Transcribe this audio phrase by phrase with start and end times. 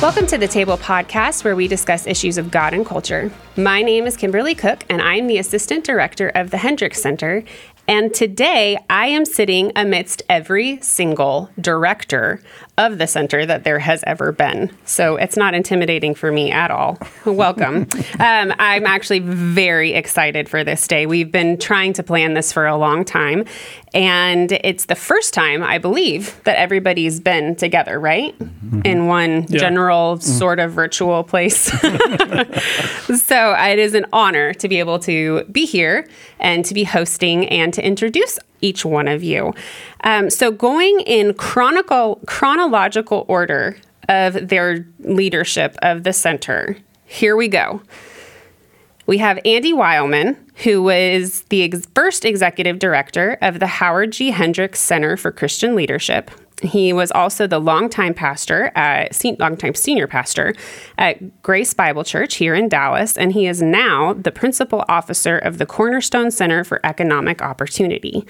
[0.00, 3.30] Welcome to the Table Podcast, where we discuss issues of God and culture.
[3.56, 7.42] My name is Kymberli Cook, and I'm the Assistant Director of the Hendricks Center.
[7.88, 12.42] And today I am sitting amidst every single director
[12.76, 14.70] of the center that there has ever been.
[14.84, 16.98] So it's not intimidating for me at all.
[17.24, 17.86] Welcome.
[18.18, 21.06] um, I'm actually very excited for this day.
[21.06, 23.44] We've been trying to plan this for a long time.
[23.94, 28.36] And it's the first time, I believe, that everybody's been together, right?
[28.38, 28.80] Mm-hmm.
[28.84, 29.58] In one yeah.
[29.58, 30.38] general, mm-hmm.
[30.38, 31.56] sort of virtual place.
[33.22, 36.08] so it is an honor to be able to be here
[36.40, 39.52] and to be hosting and to introduce each one of you.
[40.02, 43.76] Um, so, going in chronicle, chronological order
[44.08, 47.82] of their leadership of the center, here we go.
[49.06, 54.30] We have Andy Wileman, who was the ex- first executive director of the Howard G.
[54.30, 56.30] Hendricks Center for Christian Leadership.
[56.62, 60.54] He was also the longtime pastor, at, longtime senior pastor
[60.96, 65.58] at Grace Bible Church here in Dallas, and he is now the principal officer of
[65.58, 68.26] the Cornerstone Center for Economic Opportunity.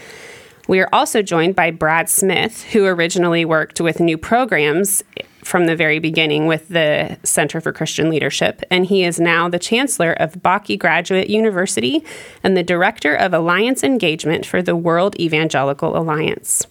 [0.66, 5.04] We are also joined by Brad Smith, who originally worked with new programs
[5.44, 9.58] from the very beginning with the Center for Christian Leadership, and he is now the
[9.58, 12.02] Chancellor of Bakke Graduate University
[12.42, 16.66] and the Director of Alliance Engagement for the World Evangelical Alliance.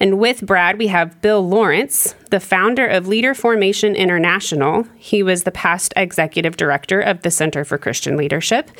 [0.00, 4.86] And with Brad, we have Bill Lawrence, the founder of Leader Formation International.
[4.96, 8.70] He was the past executive director of the Center for Christian Leadership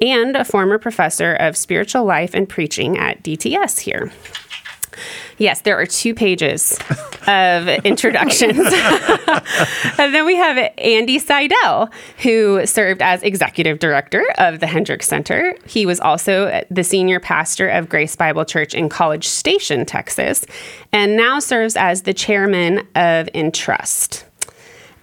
[0.00, 4.10] and a former professor of spiritual life and preaching at DTS here.
[5.40, 6.78] Yes, there are two pages
[7.26, 8.58] of introductions.
[9.98, 15.56] and then we have Andy Seidel, who served as executive director of the Hendricks Center.
[15.66, 20.44] He was also the senior pastor of Grace Bible Church in College Station, Texas,
[20.92, 24.26] and now serves as the chairman of Entrust.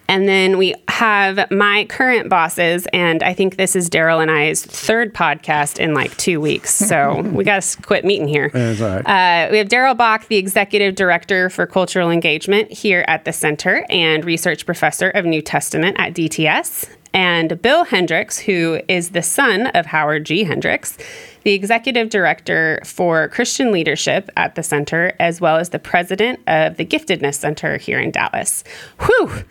[0.10, 4.64] And then we have my current bosses, and I think this is Darrell and I's
[4.64, 6.74] third podcast in like two weeks.
[6.74, 8.50] So we got to quit meeting here.
[8.54, 9.02] Right.
[9.02, 13.86] Uh, we have Darrell Bock, the executive director for cultural engagement here at the center
[13.90, 16.90] and research professor of New Testament at DTS.
[17.14, 20.44] And Bill Hendricks, who is the son of Howard G.
[20.44, 20.98] Hendricks,
[21.44, 26.78] the executive director for Christian leadership at the center, as well as the president of
[26.78, 28.64] the Giftedness Center here in Dallas.
[29.00, 29.46] Whew!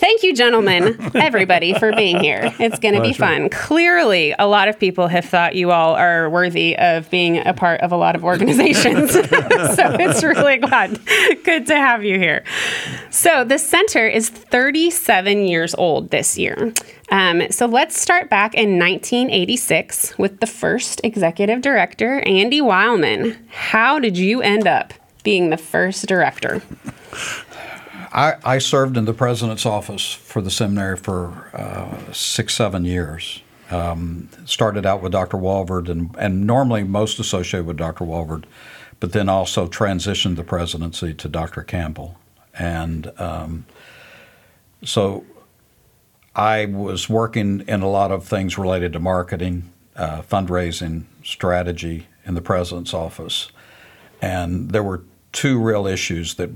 [0.00, 2.54] Thank you, gentlemen, everybody, for being here.
[2.58, 3.50] It's going to be fun.
[3.50, 7.82] Clearly, a lot of people have thought you all are worthy of being a part
[7.82, 9.10] of a lot of organizations.
[9.12, 10.98] so it's really glad,
[11.44, 12.44] good to have you here.
[13.10, 16.72] So the center is 37 years old this year.
[17.10, 23.36] Um, so let's start back in 1986 with the first executive director, Andy Wileman.
[23.50, 24.94] How did you end up
[25.24, 26.62] being the first director?
[28.12, 33.42] I, I, served in the president's office for the seminary for uh, six, seven years.
[33.70, 35.36] Um, started out with Dr.
[35.36, 38.04] Walvoord, and, and normally most associated with Dr.
[38.04, 38.44] Walvoord,
[38.98, 41.62] but then also transitioned the presidency to Dr.
[41.62, 42.18] Campbell.
[42.58, 43.66] And um,
[44.82, 45.24] so
[46.34, 52.34] I was working in a lot of things related to marketing, uh, fundraising, strategy in
[52.34, 53.52] the president's office.
[54.20, 56.50] And there were two real issues that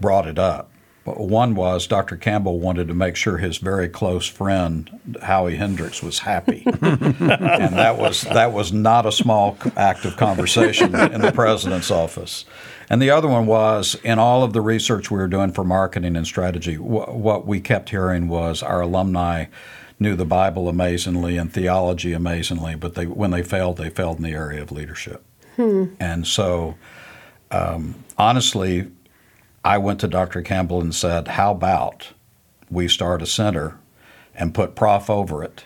[0.00, 0.70] brought it up.
[1.16, 2.16] One was Dr.
[2.16, 7.96] Campbell wanted to make sure his very close friend Howie Hendricks was happy, and that
[7.98, 12.44] was that was not a small act of conversation in the president's office.
[12.90, 16.16] And the other one was in all of the research we were doing for marketing
[16.16, 19.46] and strategy, wh- what we kept hearing was our alumni
[20.00, 24.22] knew the Bible amazingly and theology amazingly, but they when they failed, they failed in
[24.22, 25.24] the area of leadership.
[25.56, 25.86] Hmm.
[25.98, 26.76] And so,
[27.50, 28.90] um, honestly,
[29.68, 30.40] I went to Dr.
[30.40, 32.14] Campbell and said, How about
[32.70, 33.78] we start a center
[34.34, 35.64] and put Prof over it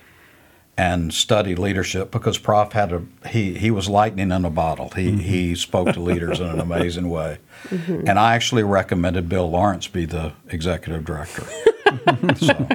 [0.76, 2.10] and study leadership?
[2.10, 4.90] Because Prof had a, he, he was lightning in a bottle.
[4.90, 5.18] He, mm-hmm.
[5.18, 7.38] he spoke to leaders in an amazing way.
[7.68, 8.08] Mm-hmm.
[8.08, 11.46] And I actually recommended Bill Lawrence be the executive director.
[12.38, 12.68] so.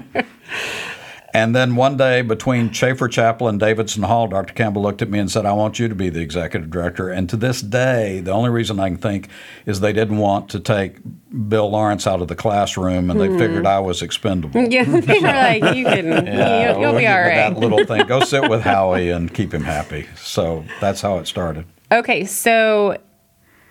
[1.38, 4.56] And then one day, between Chafer Chapel and Davidson Hall, Dr.
[4.56, 7.10] Campbell looked at me and said, I want you to be the executive director.
[7.10, 9.30] And to this day, the only reason I can think
[9.68, 10.98] is they didn't want to take
[11.48, 13.38] Bill Lawrence out of the classroom and they Hmm.
[13.38, 14.60] figured I was expendable.
[14.68, 17.36] Yeah, they were like, you can, Yeah, you'll, you'll we'll be all right.
[17.54, 18.08] That little thing.
[18.08, 20.08] Go sit with Howie and keep him happy.
[20.16, 21.66] So that's how it started.
[21.92, 22.98] Okay, so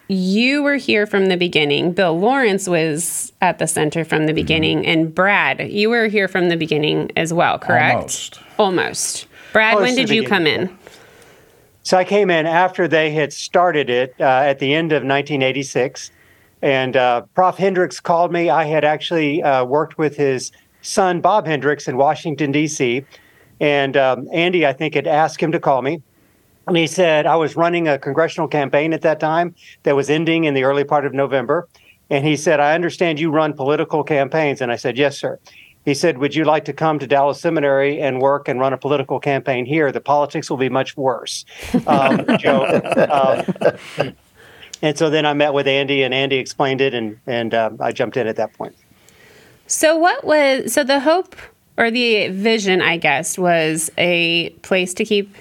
[0.09, 1.93] you were here from the beginning.
[1.93, 6.49] Bill Lawrence was at the center from the beginning, and Brad, you were here from
[6.49, 7.95] the beginning as well, correct?
[7.97, 8.41] Almost.
[8.59, 9.27] Almost.
[9.53, 10.77] Brad, Close when did you come in?
[11.83, 16.11] So I came in after they had started it uh, at the end of 1986.
[16.63, 17.57] And uh, Prof.
[17.57, 18.51] Hendricks called me.
[18.51, 20.51] I had actually uh, worked with his
[20.83, 23.05] son, Bob Hendricks, in Washington, D.C.
[23.61, 26.03] And um, Andy, I think, had asked him to call me.
[26.67, 29.55] And he said, I was running a congressional campaign at that time
[29.85, 31.69] that was ending in the early part of November.
[32.11, 34.61] And he said, I understand you run political campaigns.
[34.61, 35.39] And I said, Yes, sir.
[35.85, 38.79] He said, Would you like to come to Dallas Seminary and work and run a
[38.79, 39.93] political campaign here?
[39.93, 41.45] The politics will be much worse.
[41.87, 42.81] Um, Joe.
[43.11, 44.15] Um,
[44.83, 47.93] and so then I met with Andy, and Andy explained it, and, and um, I
[47.93, 48.75] jumped in at that point.
[49.69, 51.35] So, what was so the hope
[51.77, 55.35] or the vision, I guess, was a place to keep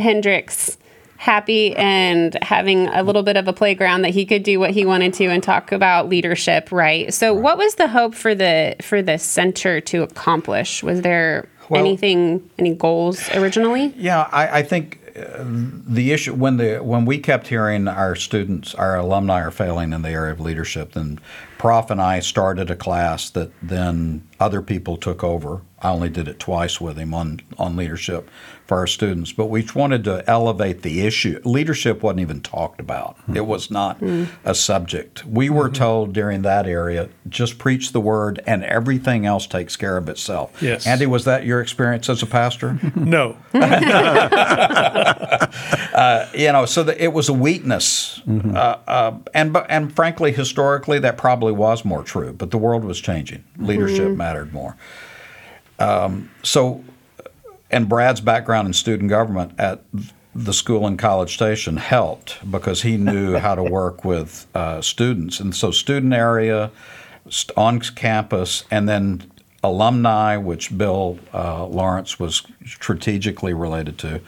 [0.00, 0.76] Hendricks
[1.20, 4.86] happy and having a little bit of a playground that he could do what he
[4.86, 7.12] wanted to and talk about leadership, right?
[7.12, 10.82] So, what was the hope for the for the center to accomplish?
[10.82, 13.92] Was there Well- anything, any goals originally?
[13.96, 18.74] Yeah, I, I think uh, the issue when the when we kept hearing our students,
[18.74, 21.18] our alumni are failing in the area of leadership, then
[21.58, 25.60] Prof and I started a class that then other people took over.
[25.82, 28.30] I only did it twice with him on on leadership
[28.70, 31.40] for our students, but we wanted to elevate the issue.
[31.44, 33.16] Leadership wasn't even talked about.
[33.34, 34.00] It was not
[34.44, 35.26] a subject.
[35.26, 39.96] We were told during that area, just preach the word and everything else takes care
[39.96, 40.62] of itself.
[40.62, 40.86] Yes.
[40.86, 42.78] Andy, was that your experience as a pastor?
[42.94, 43.36] No.
[46.32, 51.00] you know, so that it was a weakness, uh, uh, and but and frankly, historically,
[51.00, 52.32] that probably was more true.
[52.32, 54.76] But the world was changing; leadership mattered more.
[55.78, 56.84] Um, so,
[57.70, 59.82] and Brad's background in student government at
[60.34, 65.40] the school in college station helped because he knew how to work with uh, students,
[65.40, 66.70] and so student area,
[67.28, 69.30] st- on campus, and then
[69.62, 74.20] alumni, which Bill uh, Lawrence was strategically related to.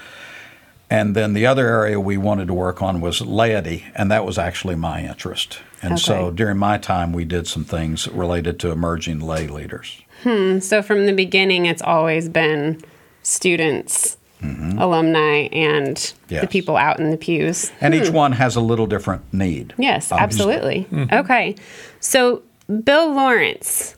[0.91, 4.37] And then the other area we wanted to work on was laity, and that was
[4.37, 5.59] actually my interest.
[5.81, 10.03] And so during my time, we did some things related to emerging lay leaders.
[10.23, 10.59] Hmm.
[10.59, 12.81] So, from the beginning, it's always been
[13.23, 15.97] students, alumni, and
[16.29, 16.47] the Mm-hmm.
[16.47, 17.71] People out in the pews.
[17.81, 19.75] And each one has a little different need.
[19.79, 20.87] Yes, obviously.
[20.91, 21.17] absolutely.
[21.17, 21.55] Okay.
[22.01, 22.43] So,
[22.85, 23.95] Bill Lawrence,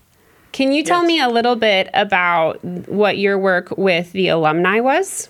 [0.52, 5.28] can you tell me a little bit about what your work with the alumni was?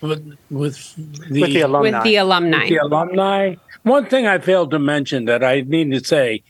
[0.00, 0.94] with, with
[1.30, 1.90] the, With the alumni.
[1.96, 2.68] With the alumni.
[2.68, 3.54] the alumni.
[3.82, 6.42] One thing I failed to mention that I need to say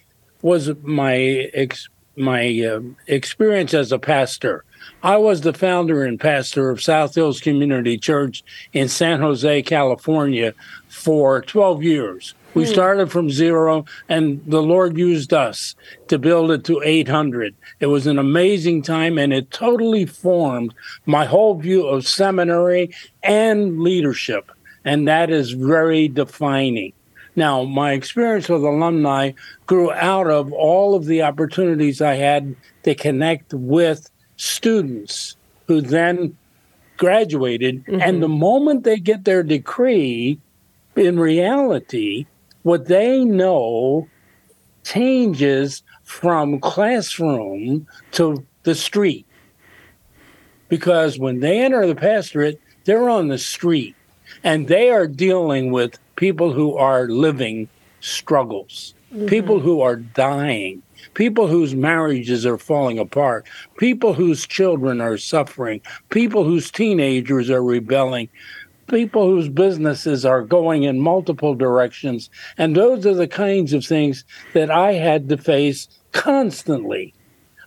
[0.43, 1.15] was my
[1.55, 4.65] ex, my um experience as a pastor.
[5.03, 10.55] I was the founder and pastor of South Hills Community Church in San Jose, California,
[10.89, 12.35] for 12 years.
[12.55, 12.73] We hmm.
[12.73, 15.75] started from zero, and the Lord used us
[16.09, 17.55] to build it to 800.
[17.81, 23.81] It was an amazing time, and it totally formed my whole view of seminary and
[23.81, 24.51] leadership.
[24.87, 26.95] And that is very defining.
[27.37, 29.33] Now, my experience with alumni
[29.67, 36.37] grew out of all of the opportunities I had to connect with students who then
[36.97, 37.85] graduated.
[37.87, 38.21] And mm-hmm.
[38.21, 40.39] the moment they get their decree,
[40.95, 42.27] in reality,
[42.63, 44.09] what they know
[44.85, 49.27] changes from classroom to the street.
[50.69, 53.95] Because when they enter the pastorate, they're on the street
[54.43, 57.69] and they are dealing with people who are living
[58.01, 59.27] struggles, mm-hmm.
[59.27, 60.83] people who are dying,
[61.15, 63.47] people whose marriages are falling apart,
[63.79, 68.29] people whose children are suffering, people whose teenagers are rebelling,
[68.87, 72.31] people whose businesses are going in multiple directions.
[72.59, 74.25] And those are the kinds of things
[74.55, 77.15] that I had to face constantly.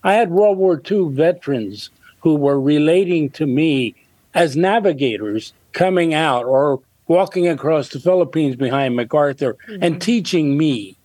[0.04, 1.90] I had World War II veterans
[2.22, 3.96] who were relating to me
[4.34, 10.00] as navigators coming out or walking across the Philippines behind MacArthur and mm-hmm.
[10.00, 10.96] teaching me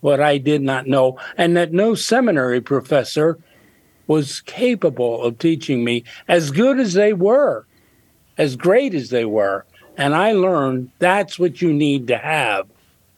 [0.00, 3.38] what I did not know, and that no seminary professor
[4.06, 7.66] was capable of teaching me as good as they were,
[8.36, 9.64] as great as they were.
[9.96, 12.68] And I learned that's what you need to have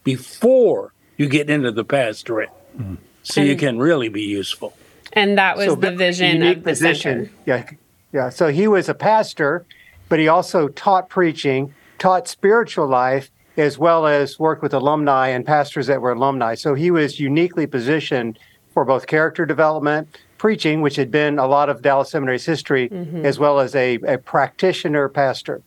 [0.03, 2.95] before you get into the pastorate mm-hmm.
[3.23, 4.75] so you can really be useful.
[5.13, 7.27] And that was So the vision unique of the position.
[7.27, 7.31] center.
[7.47, 7.71] Yeah,
[8.13, 8.29] yeah.
[8.31, 9.67] So he was a pastor,
[10.09, 15.45] but he also taught preaching, taught spiritual life, as well as worked with alumni and
[15.47, 16.55] pastors that were alumni.
[16.55, 18.38] So he was uniquely positioned
[18.73, 23.25] for both character development, preaching, which had been a lot of Dallas Seminary's history, Mm-hmm.
[23.26, 25.61] as well as a, a practitioner pastor.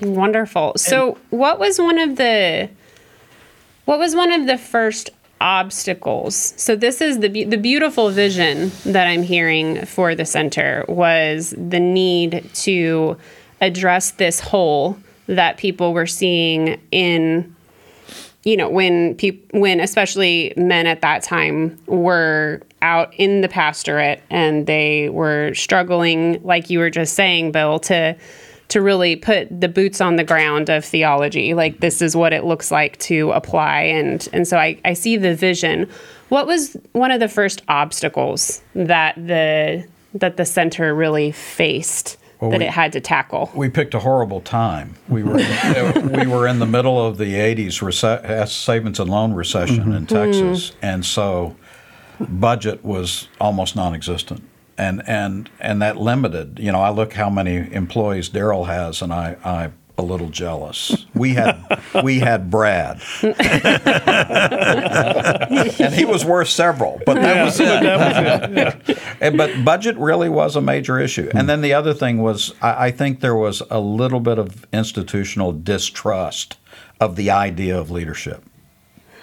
[0.00, 0.74] Wonderful.
[0.76, 2.68] So, what was one of the
[3.84, 5.10] what was one of the first
[5.40, 6.54] obstacles?
[6.56, 11.54] So, this is the be- the beautiful vision that I'm hearing for the center was
[11.56, 13.16] the need to
[13.60, 17.54] address this hole that people were seeing in
[18.44, 24.22] you know when people when especially men at that time were out in the pastorate
[24.30, 28.14] and they were struggling like you were just saying bill to
[28.68, 31.54] to really put the boots on the ground of theology.
[31.54, 33.82] Like this is what it looks like to apply.
[33.82, 35.88] And and so i, I see the vision.
[36.28, 42.16] What was one of the first obstacles that the that the center really faced
[42.50, 44.94] that we- it had to tackle We picked a horrible time.
[45.08, 45.36] We were
[46.02, 49.92] we were in the middle of the '80s rece- uh, savings and loan recession mm-hmm.
[49.92, 50.74] in Texas, mm.
[50.82, 51.56] and so
[52.20, 54.42] budget was almost non-existent,
[54.78, 56.58] and and and that limited.
[56.58, 61.06] You know, I look how many employees Darrell has, and I I a little jealous.
[61.14, 61.56] We had
[62.02, 63.00] we had Brad,
[65.78, 68.98] and he was worth several, but that was it.
[69.20, 71.30] And- but budget really was a major issue.
[71.34, 74.66] And then the other thing was, I, I think there was a little bit of
[74.72, 76.56] institutional distrust
[77.00, 78.42] of the idea of leadership.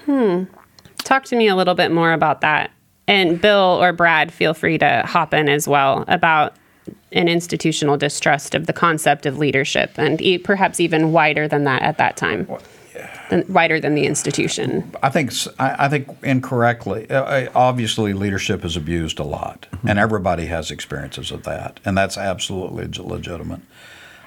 [0.06, 0.44] Hmm.
[1.00, 2.72] Talk to me a little bit more about that.
[3.08, 6.56] And Bill or Brad, feel free to hop in as well about
[7.12, 11.82] an institutional distrust of the concept of leadership and e- perhaps even wider than that
[11.82, 12.48] at that time.
[13.30, 14.92] Than, wider than the institution.
[15.02, 17.10] I think s- I, I think incorrectly.
[17.10, 21.98] Uh, uh, obviously, leadership is abused a lot, and everybody has experiences of that, and
[21.98, 23.62] that's absolutely legitimate.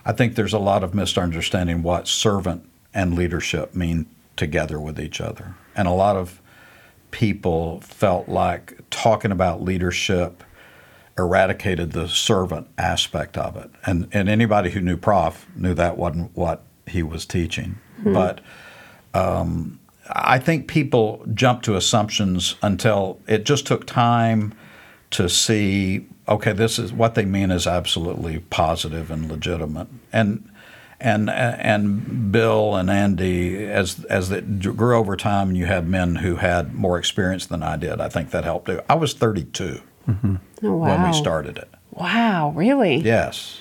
[0.07, 4.07] I think there's a lot of misunderstanding what servant and leadership mean
[4.37, 6.41] together with each other, and a lot of
[7.11, 10.43] people felt like talking about leadership
[11.17, 13.71] eradicated the servant aspect of it.
[13.87, 17.79] And and anybody who knew Prof knew that wasn't what he was teaching.
[18.05, 18.41] But
[19.15, 19.81] um,
[20.11, 24.55] I think people jump to assumptions until it just took time
[25.11, 26.07] to see.
[26.29, 29.89] Okay, this is what they mean is absolutely positive and legitimate.
[30.13, 30.51] And
[31.01, 36.17] and and Bill and Andy, as as it grew over time, and you had men
[36.17, 38.01] who had more experience than I did.
[38.01, 38.81] I think that helped too.
[38.89, 40.89] I was 32 Oh, wow.
[40.89, 41.69] when we started it.
[41.91, 42.97] Wow, really?
[42.97, 43.61] Yes,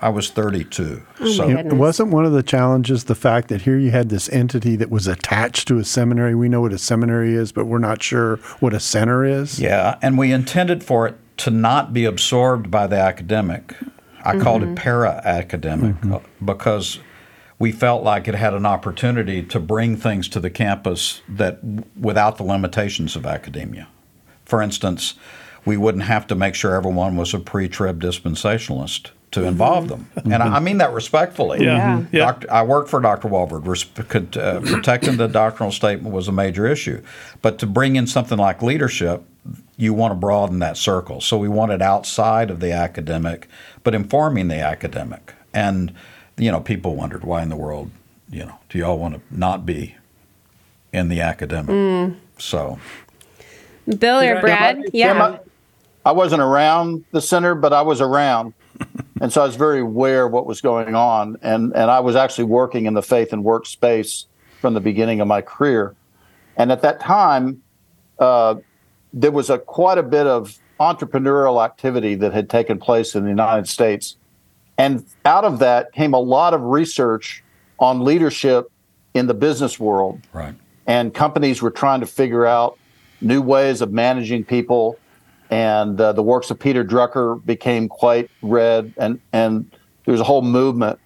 [0.00, 1.02] I was 32.
[1.20, 1.48] Oh, so.
[1.48, 4.90] It wasn't one of the challenges the fact that here you had this entity that
[4.90, 6.34] was attached to a seminary.
[6.34, 9.58] We know what a seminary is, but we're not sure what a center is.
[9.60, 13.74] yeah, and we intended for it to not be absorbed by the academic.
[14.24, 14.74] I called it mm-hmm.
[14.76, 16.14] para academic mm-hmm.
[16.14, 16.98] uh, because
[17.58, 21.60] we felt like it had an opportunity to bring things to the campus that
[21.98, 23.88] without the limitations of academia.
[24.44, 25.14] For instance,
[25.64, 30.34] we wouldn't have to make sure everyone was a pre-trib dispensationalist to involve them, and
[30.42, 31.64] I I mean that respectfully.
[31.64, 32.04] Yeah.
[32.12, 32.26] Yeah.
[32.26, 33.28] Doc- I worked for Dr.
[33.28, 33.64] Walvoord.
[33.64, 37.02] Resp- uh, protecting the doctrinal statement was a major issue,
[37.42, 39.24] but to bring in something like leadership,
[39.76, 41.20] you want to broaden that circle.
[41.20, 43.48] So we wanted outside of the academic,
[43.82, 45.34] but informing the academic.
[45.52, 45.92] And
[46.36, 47.90] you know, people wondered why in the world,
[48.30, 49.96] you know, do y'all want to not be
[50.92, 52.14] in the academic?
[52.38, 52.78] So
[53.98, 54.76] Bill or Brad?
[54.76, 55.38] Tim, Yeah.
[56.04, 58.54] I, wasn't around the center, but I was around.
[59.20, 61.36] and so I was very aware of what was going on.
[61.42, 64.26] And, and I was actually working in the faith and work space
[64.60, 65.94] from the beginning of my career.
[66.56, 67.62] And at that time,
[68.18, 68.56] uh,
[69.12, 73.30] there was a quite a bit of entrepreneurial activity that had taken place in the
[73.30, 74.16] United States.
[74.76, 77.44] And out of that came a lot of research
[77.78, 78.70] on leadership
[79.14, 80.54] in the business world right.
[80.86, 82.78] and companies were trying to figure out
[83.20, 84.98] new ways of managing people.
[85.54, 89.70] And uh, the works of Peter Drucker became quite read, and and
[90.04, 90.98] there was a whole movement.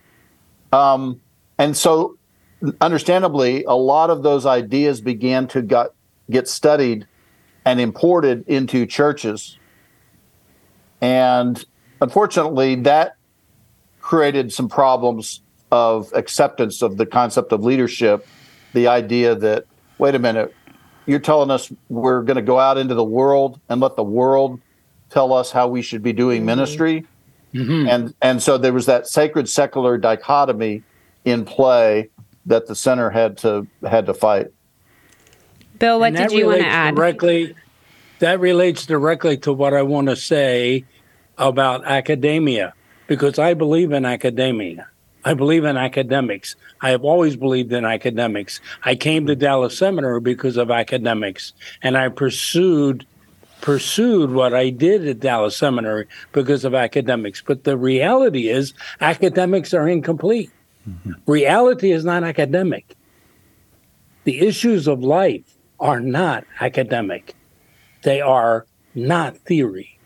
[0.73, 1.21] Um,
[1.59, 2.17] and so,
[2.81, 5.93] understandably, a lot of those ideas began to got,
[6.31, 7.07] get studied
[7.67, 9.59] and imported into churches.
[11.02, 11.62] And
[12.00, 13.17] unfortunately, that
[14.00, 18.26] created some problems of acceptance of the concept of leadership
[18.73, 19.67] the idea that
[19.99, 20.55] wait a minute
[21.09, 24.61] you're telling us we're going to go out into the world and let the world
[25.11, 26.47] tell us how we should be doing mm-hmm.
[26.47, 27.07] ministry
[27.55, 27.88] mm-hmm.
[27.88, 30.83] and and so there was that sacred secular dichotomy
[31.25, 32.09] in play
[32.47, 34.49] that the center had to had to fight
[35.79, 36.95] Bill, what And did you want to add?
[36.97, 37.55] Directly,
[38.19, 40.85] that relates directly to what I want to say
[41.37, 42.75] about academia,
[43.07, 44.88] because I believe in academia.
[45.25, 46.57] I believe in academics.
[46.81, 48.61] I have always believed in academics.
[48.85, 53.07] I came to Dallas Seminary because of academics, and I pursued
[53.61, 57.43] pursued what I did at Dallas Seminary because of academics.
[57.43, 60.51] But the reality is, academics are incomplete.
[60.89, 61.13] Mm-hmm.
[61.27, 62.95] Reality is not academic.
[64.25, 67.35] The issues of life are not academic.
[68.03, 69.99] They are not theory.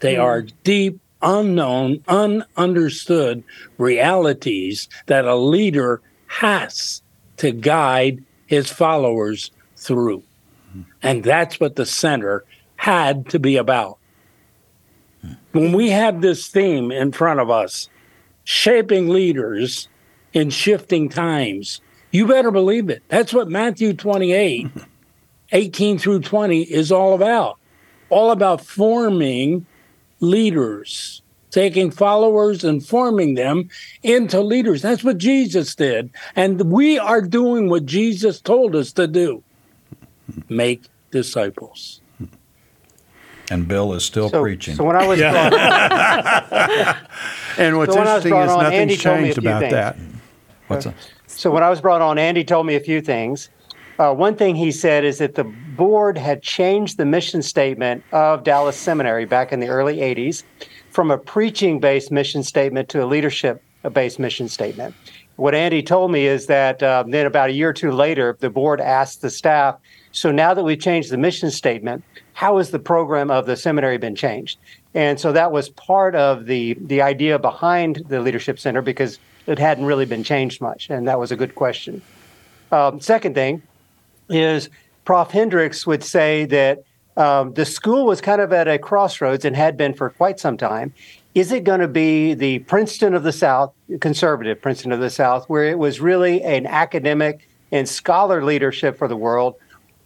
[0.00, 0.22] They mm.
[0.22, 3.42] are deep, unknown, ununderstood
[3.78, 7.02] realities that a leader has
[7.38, 10.22] to guide his followers through.
[11.02, 12.44] And that's what the center
[12.76, 13.98] had to be about.
[15.52, 17.88] When we have this theme in front of us,
[18.44, 19.88] shaping leaders
[20.32, 23.02] in shifting times, you better believe it.
[23.08, 24.68] That's what Matthew 28,
[25.52, 27.58] 18 through 20 is all about.
[28.10, 29.66] All about forming
[30.24, 33.68] leaders, taking followers and forming them
[34.02, 34.82] into leaders.
[34.82, 36.10] That's what Jesus did.
[36.34, 39.42] And we are doing what Jesus told us to do
[40.48, 42.00] make disciples
[43.50, 44.76] and Bill is still so, preaching.
[44.76, 45.48] So when I was yeah.
[46.40, 46.96] brought,
[47.58, 49.72] and what's so interesting is on, nothing's changed about things.
[49.72, 49.96] that.
[50.68, 50.96] What's uh, that?
[51.26, 53.50] So when I was brought on, Andy told me a few things.
[53.98, 58.42] Uh, one thing he said is that the board had changed the mission statement of
[58.42, 60.42] Dallas Seminary back in the early 80s
[60.90, 64.94] from a preaching based mission statement to a leadership based mission statement.
[65.36, 68.50] What Andy told me is that uh, then about a year or two later, the
[68.50, 69.76] board asked the staff,
[70.12, 73.98] so now that we've changed the mission statement, how has the program of the seminary
[73.98, 74.58] been changed?
[74.94, 79.58] And so that was part of the the idea behind the leadership center because it
[79.58, 82.00] hadn't really been changed much, and that was a good question.
[82.72, 83.62] Um, second thing
[84.28, 84.68] is
[85.04, 85.30] Prof.
[85.30, 86.84] Hendricks would say that
[87.16, 90.56] um, the school was kind of at a crossroads and had been for quite some
[90.56, 90.92] time.
[91.34, 95.48] Is it going to be the Princeton of the South, conservative Princeton of the South,
[95.48, 99.56] where it was really an academic and scholar leadership for the world,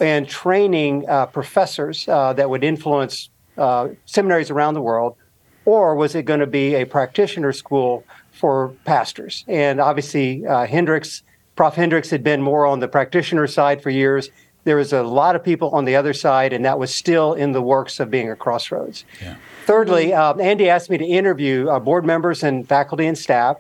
[0.01, 5.17] and training uh, professors uh, that would influence uh, seminaries around the world,
[5.65, 9.45] or was it going to be a practitioner school for pastors?
[9.49, 11.23] And obviously, uh, Hendricks,
[11.59, 11.75] Prof.
[11.75, 14.31] Hendricks had been more on the practitioner side for years.
[14.63, 17.51] There was a lot of people on the other side, and that was still in
[17.51, 19.05] the works of being a crossroads.
[19.21, 19.35] Yeah.
[19.67, 23.57] Thirdly, um, Andy asked me to interview uh, board members and faculty and staff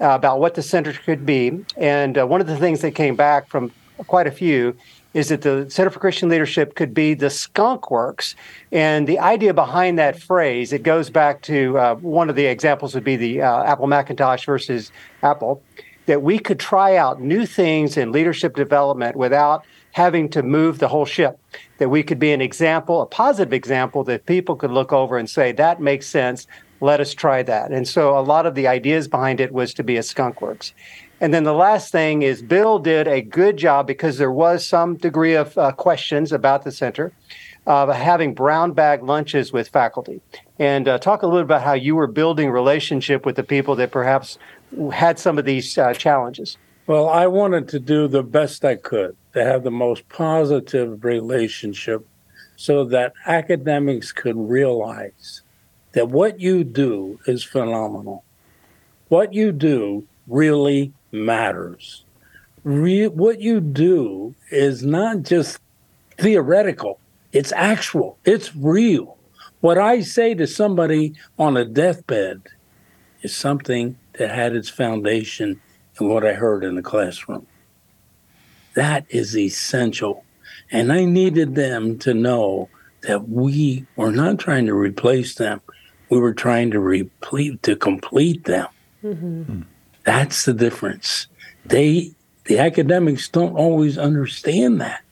[0.00, 1.62] uh, about what the center could be.
[1.76, 3.70] And one of the things that came back from
[4.06, 4.74] quite a few
[5.12, 8.34] is that the Center for Christian Leadership could be the skunk works.
[8.72, 12.94] And the idea behind that phrase, it goes back to uh, one of the examples
[12.94, 14.90] would be the uh, Apple Macintosh versus
[15.22, 15.62] Apple,
[16.06, 20.88] that we could try out new things in leadership development without having to move the
[20.88, 21.38] whole ship.
[21.78, 25.28] That we could be an example, a positive example that people could look over and
[25.28, 26.46] say, that makes sense.
[26.80, 27.70] Let us try that.
[27.70, 30.72] And so a lot of the ideas behind it was to be a skunk works.
[31.20, 34.96] And then the last thing is Bill did a good job because there was some
[34.96, 37.12] degree of uh, questions about the center
[37.64, 40.20] of uh, having brown bag lunches with faculty.
[40.58, 43.76] And uh, talk a little bit about how you were building relationship with the people
[43.76, 44.36] that perhaps
[44.92, 46.56] had some of these uh, challenges.
[46.86, 52.06] Well, I wanted to do the best I could to have the most positive relationship
[52.56, 55.42] so that academics could realize
[55.92, 58.24] that what you do is phenomenal.
[59.08, 62.04] What you do really matters.
[62.64, 65.58] Re- what you do is not just
[66.18, 66.98] theoretical,
[67.32, 69.16] it's actual, it's real.
[69.60, 72.42] What I say to somebody on a deathbed
[73.22, 75.60] is something that had its foundation
[76.00, 77.46] in what I heard in the classroom.
[78.74, 80.24] That is essential.
[80.70, 82.68] And I needed them to know
[83.02, 85.60] that we were not trying to replace them.
[86.08, 88.68] We were trying to replete to complete them.
[89.02, 89.62] Mm-hmm.
[90.04, 91.26] That's the difference.
[91.64, 92.12] They,
[92.44, 95.02] the academics, don't always understand that.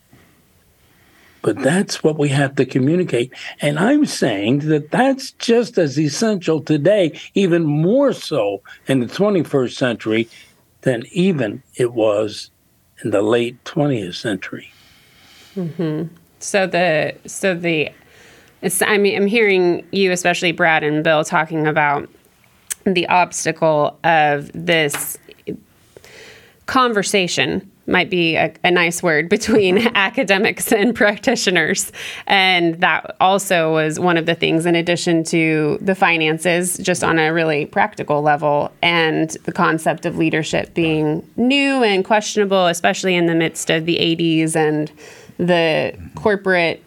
[1.41, 3.33] But that's what we have to communicate.
[3.61, 9.73] And I'm saying that that's just as essential today, even more so in the 21st
[9.73, 10.29] century
[10.81, 12.51] than even it was
[13.03, 14.71] in the late 20th century.
[15.55, 16.13] Mm-hmm.
[16.39, 17.89] So the so the
[18.81, 22.09] I mean I'm hearing you especially Brad and Bill talking about
[22.83, 25.17] the obstacle of this
[26.65, 31.91] conversation might be a, a nice word between academics and practitioners.
[32.27, 37.19] And that also was one of the things, in addition to the finances, just on
[37.19, 43.25] a really practical level, and the concept of leadership being new and questionable, especially in
[43.25, 44.91] the midst of the 80s and
[45.37, 46.83] the corporate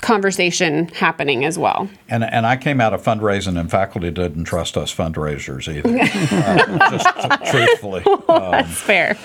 [0.00, 1.88] conversation happening as well.
[2.08, 5.88] And and I came out of fundraising, and faculty didn't trust us fundraisers either.
[5.90, 7.06] uh, just
[7.50, 9.16] truthfully, um, That's fair.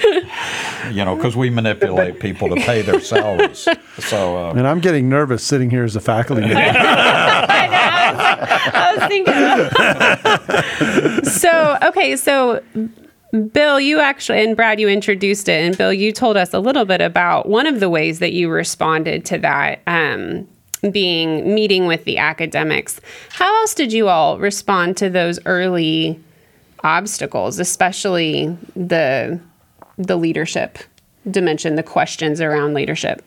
[0.91, 3.67] you know, because we manipulate people to pay their salaries.
[3.99, 6.55] So uh, And I'm getting nervous sitting here as a faculty member.
[8.77, 9.33] I was thinking.
[11.31, 12.61] so okay, so
[13.51, 16.85] Bill, you actually and Brad, you introduced it, and Bill, you told us a little
[16.85, 19.81] bit about one of the ways that you responded to that.
[19.87, 20.47] Um,
[20.91, 22.99] being meeting with the academics.
[23.31, 26.19] How else did you all respond to those early
[26.83, 29.39] obstacles, especially the
[29.97, 30.77] the leadership
[31.29, 33.23] dimension, the questions around leadership?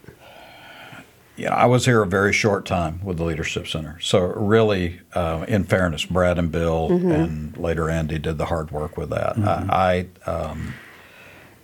[1.46, 3.98] know, I was here a very short time with the Leadership Center.
[4.00, 8.96] So really, uh, in fairness, Brad and Bill and later Andy did the hard work
[8.96, 9.38] with that.
[9.38, 10.74] I I, um,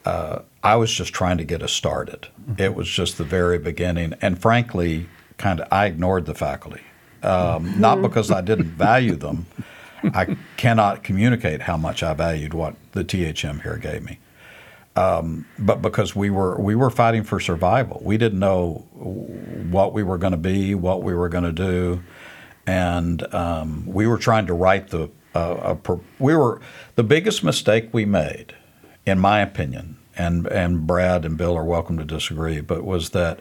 [0.04, 2.28] uh, I was just trying to get us started.
[2.58, 6.82] It was just the very beginning, and frankly, kind of I ignored the faculty,
[7.22, 9.46] um, not because I didn't value them.
[10.02, 14.18] I cannot communicate how much I valued what the THM here gave me
[14.94, 18.00] but because we were we were fighting for survival.
[18.04, 22.02] We didn't know what we were going to be, what we were going to do,
[22.66, 25.10] and um, we were trying to write the.
[25.34, 26.60] Uh, a, we were
[26.94, 28.54] the biggest mistake we made,
[29.04, 33.40] in my opinion, and and Brad and Bill are welcome to disagree, but was that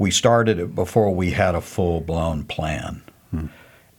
[0.00, 3.02] we started it before we had a full blown plan.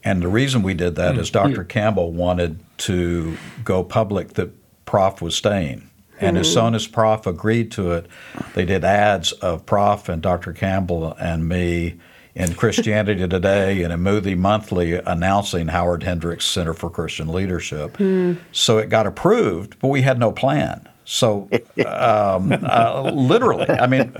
[0.04, 1.34] And the reason we did that is hmm.
[1.34, 1.62] Dr.
[1.62, 4.50] Campbell wanted to go public that
[4.84, 5.88] Prof was staying.
[6.20, 6.54] And as hmm.
[6.54, 8.06] soon as Prof agreed to it,
[8.54, 10.52] they did ads of Prof and Dr.
[10.52, 12.00] Campbell and me
[12.34, 17.96] in Christianity Today and in Moody Monthly announcing Howard Hendricks Center for Christian Leadership.
[17.98, 18.34] Hmm.
[18.50, 20.88] So it got approved, but we had no plan.
[21.04, 21.48] So
[21.86, 24.14] um, uh, literally, I mean,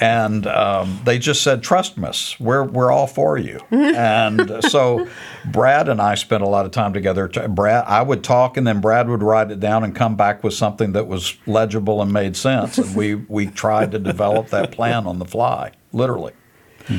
[0.00, 5.06] and um, they just said, "Trust us, we're we're all for you." and so,
[5.44, 7.28] Brad and I spent a lot of time together.
[7.28, 10.54] Brad, I would talk, and then Brad would write it down and come back with
[10.54, 12.78] something that was legible and made sense.
[12.78, 16.32] And we we tried to develop that plan on the fly, literally.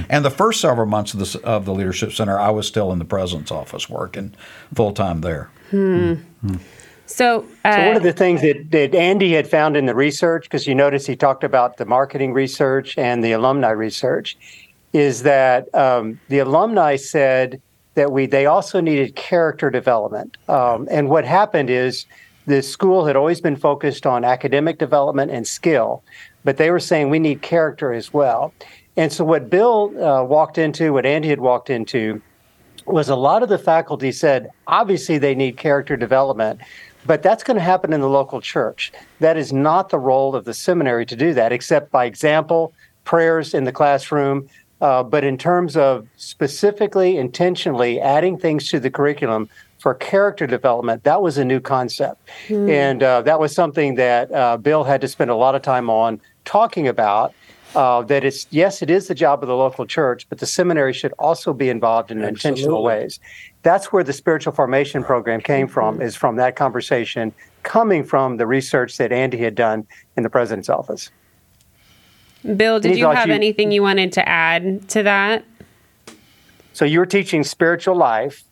[0.10, 3.00] And the first several months of the of the leadership center, I was still in
[3.00, 4.36] the president's office working
[4.74, 5.50] full time there.
[7.08, 10.44] So, uh, So one of the things that, that Andy had found in the research,
[10.44, 14.38] because you notice he talked about the marketing research and the alumni research,
[14.94, 17.62] is that um, the alumni said
[17.96, 20.38] that we they also needed character development.
[20.48, 22.06] Um, and what happened is
[22.46, 26.04] the school had always been focused on academic development and skill,
[26.44, 28.54] but they were saying we need character as well.
[28.96, 32.22] And so what Bill uh, walked into, what Andy had walked into,
[32.86, 36.62] was a lot of the faculty said obviously they need character development
[37.08, 38.92] but that's going to happen in the local church.
[39.20, 42.74] That is not the role of the seminary to do that except by example
[43.06, 44.50] prayers in the classroom
[44.82, 51.04] uh, but in terms of specifically intentionally adding things to the curriculum for character development
[51.04, 52.30] that was a new concept.
[52.70, 55.90] And uh, that was something that uh, bill had to spend a lot of time
[55.90, 57.34] on talking about
[57.76, 60.94] uh, that it's yes, it is the job of the local church, but the seminary
[60.94, 63.20] should also be involved in intentional ways.
[63.64, 66.02] That's where the spiritual formation program came from.
[66.02, 70.70] Is from that conversation coming from the research that Andy had done in the president's
[70.70, 71.12] office.
[72.56, 75.44] Bill, did Any you have you- anything you wanted to add to that?
[76.72, 78.44] So you were teaching spiritual life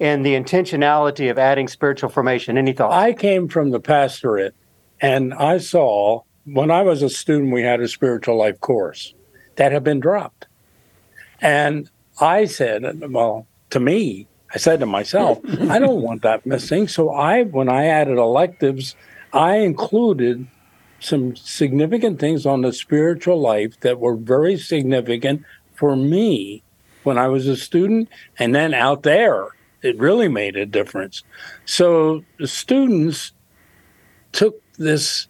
[0.00, 2.58] and the intentionality of adding spiritual formation.
[2.58, 2.94] Any thoughts?
[2.94, 4.54] I came from the pastorate
[5.00, 9.14] and I saw when I was a student, we had a spiritual life course
[9.56, 10.46] that had been dropped.
[11.40, 11.88] And
[12.20, 16.86] I said, well, to me, I said to myself, I don't want that missing.
[16.86, 18.94] So I, when I added electives,
[19.32, 20.46] I included
[21.00, 25.42] some significant things on the spiritual life that were very significant
[25.74, 26.62] for me
[27.02, 28.08] when I was a student.
[28.38, 29.48] And then out there,
[29.82, 31.24] it really made a difference.
[31.64, 33.32] So the students
[34.30, 35.26] took this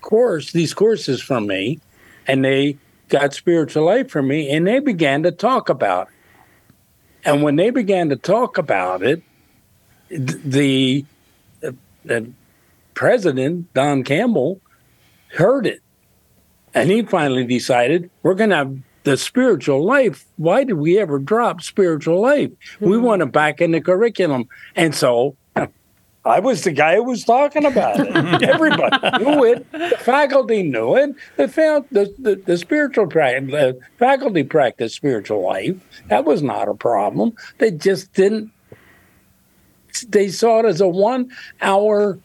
[0.00, 1.78] course, these courses from me,
[2.26, 6.14] and they got spiritual life from me, and they began to talk about it.
[7.26, 9.20] And when they began to talk about it,
[10.08, 11.04] the,
[11.62, 11.72] uh,
[12.04, 12.30] the
[12.94, 14.60] president, Don Campbell,
[15.34, 15.82] heard it.
[16.72, 20.24] And he finally decided we're going to have the spiritual life.
[20.36, 22.52] Why did we ever drop spiritual life?
[22.80, 24.48] We want it back in the curriculum.
[24.76, 25.36] And so
[26.26, 28.42] I was the guy who was talking about it.
[28.42, 29.70] Everybody knew it.
[29.70, 31.14] The faculty knew it.
[31.36, 35.76] They found the, the, the spiritual practice, the faculty practiced spiritual life.
[36.08, 37.34] That was not a problem.
[37.58, 38.50] They just didn't,
[40.08, 41.30] they saw it as a one
[41.62, 42.18] hour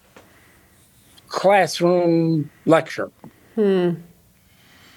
[1.27, 3.11] classroom lecture
[3.55, 3.91] hmm.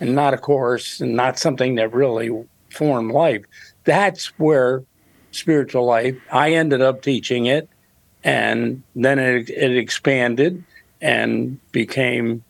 [0.01, 2.31] and not a course and not something that really
[2.71, 3.45] formed life.
[3.85, 4.83] that's where
[5.31, 6.17] spiritual life.
[6.33, 7.69] I ended up teaching it,
[8.25, 10.65] and then it, it expanded
[11.01, 12.43] and became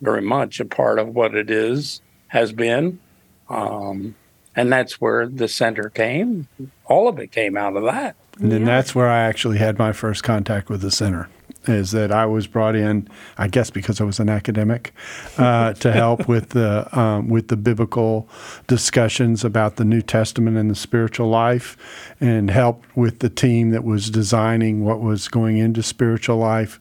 [0.00, 3.00] very much a part of what it is has been.
[3.48, 4.14] Um,
[4.54, 6.46] and that's where the center came.
[6.84, 8.16] All of it came out of that.
[8.38, 11.28] And then that's where I actually had my first contact with the center.
[11.66, 14.92] Is that I was brought in, I guess, because I was an academic,
[15.38, 18.28] uh, to help with the um, with the biblical
[18.66, 21.76] discussions about the New Testament and the spiritual life,
[22.20, 26.80] and help with the team that was designing what was going into spiritual life.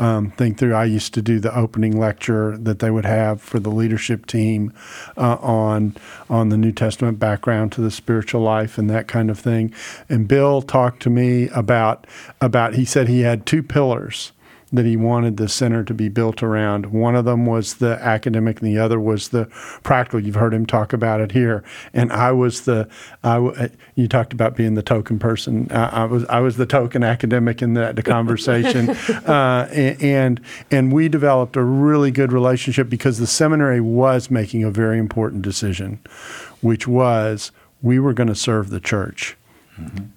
[0.00, 0.72] Um, think through.
[0.72, 4.72] I used to do the opening lecture that they would have for the leadership team
[5.18, 5.94] uh, on
[6.30, 9.74] on the New Testament background to the spiritual life and that kind of thing.
[10.08, 12.06] And Bill talked to me about
[12.40, 12.76] about.
[12.76, 14.32] He said he had two pillars
[14.72, 16.86] that he wanted the center to be built around.
[16.86, 19.46] One of them was the academic, and the other was the
[19.82, 20.20] practical.
[20.20, 21.64] You've heard him talk about it here.
[21.92, 22.88] And I was the,
[23.24, 25.70] I, you talked about being the token person.
[25.70, 28.90] I, I was I was the token academic in the, the conversation,
[29.26, 34.70] uh, and and we developed a really good relationship because the seminary was making a
[34.70, 35.98] very important decision,
[36.60, 37.50] which was
[37.82, 39.36] we were going to serve the church.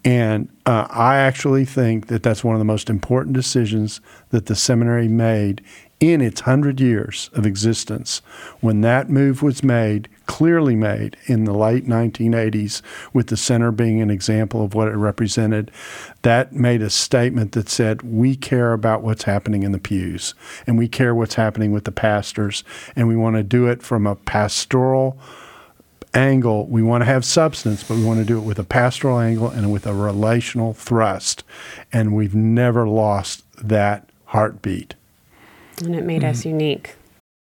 [0.05, 4.55] And uh, I actually think that that's one of the most important decisions that the
[4.55, 5.61] seminary made
[5.99, 8.21] in its hundred years of existence.
[8.59, 12.81] When that move was made, clearly made in the late 1980s,
[13.13, 15.71] with the center being an example of what it represented,
[16.23, 20.35] that made a statement that said, We care about what's happening in the pews,
[20.67, 22.65] and we care what's happening with the pastors,
[22.97, 25.17] and we want to do it from a pastoral
[26.13, 26.67] angle.
[26.67, 29.49] We want to have substance, but we want to do it with a pastoral angle
[29.49, 31.43] and with a relational thrust.
[31.91, 34.95] And we've never lost that heartbeat.
[35.83, 36.31] And it made mm-hmm.
[36.31, 36.95] us unique.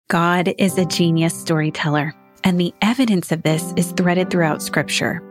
[0.08, 5.22] God is a genius storyteller, and the evidence of this is threaded throughout Scripture.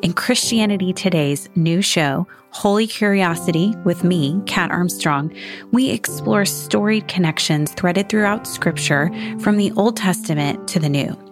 [0.00, 5.34] In Christianity Today's new show, Holy Curiosity, with me, Kat Armstrong,
[5.72, 11.31] we explore storied connections threaded throughout Scripture from the Old Testament to the New.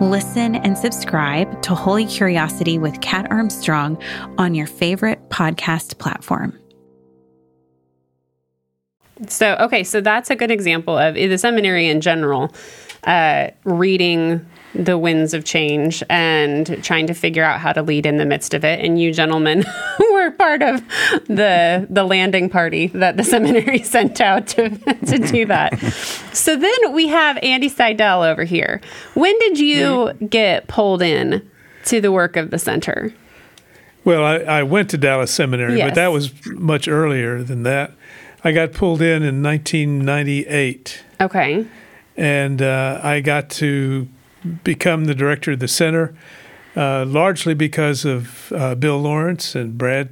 [0.00, 3.96] Listen and subscribe to Holy Curiosity with Kat Armstrong
[4.36, 6.52] on your favorite podcast platform.
[9.28, 12.52] So, okay, so that's a good example of the seminary in general,
[13.04, 18.18] uh, reading the winds of change and trying to figure out how to lead in
[18.18, 18.84] the midst of it.
[18.84, 19.64] And you gentlemen
[20.26, 20.80] were part of
[21.26, 24.70] the the landing party that the seminary sent out to,
[25.06, 25.78] to do that.
[26.32, 28.80] So then we have Andy Seidel over here.
[29.14, 31.48] When did you get pulled in
[31.86, 33.14] to the work of the center?
[34.04, 35.88] Well, I, I went to Dallas Seminary, yes.
[35.88, 37.92] but that was much earlier than that.
[38.44, 41.02] I got pulled in in 1998.
[41.20, 41.66] Okay.
[42.16, 44.06] And uh, I got to
[44.62, 46.14] become the director of the center,
[46.76, 50.10] uh, largely because of uh, Bill Lawrence and Brad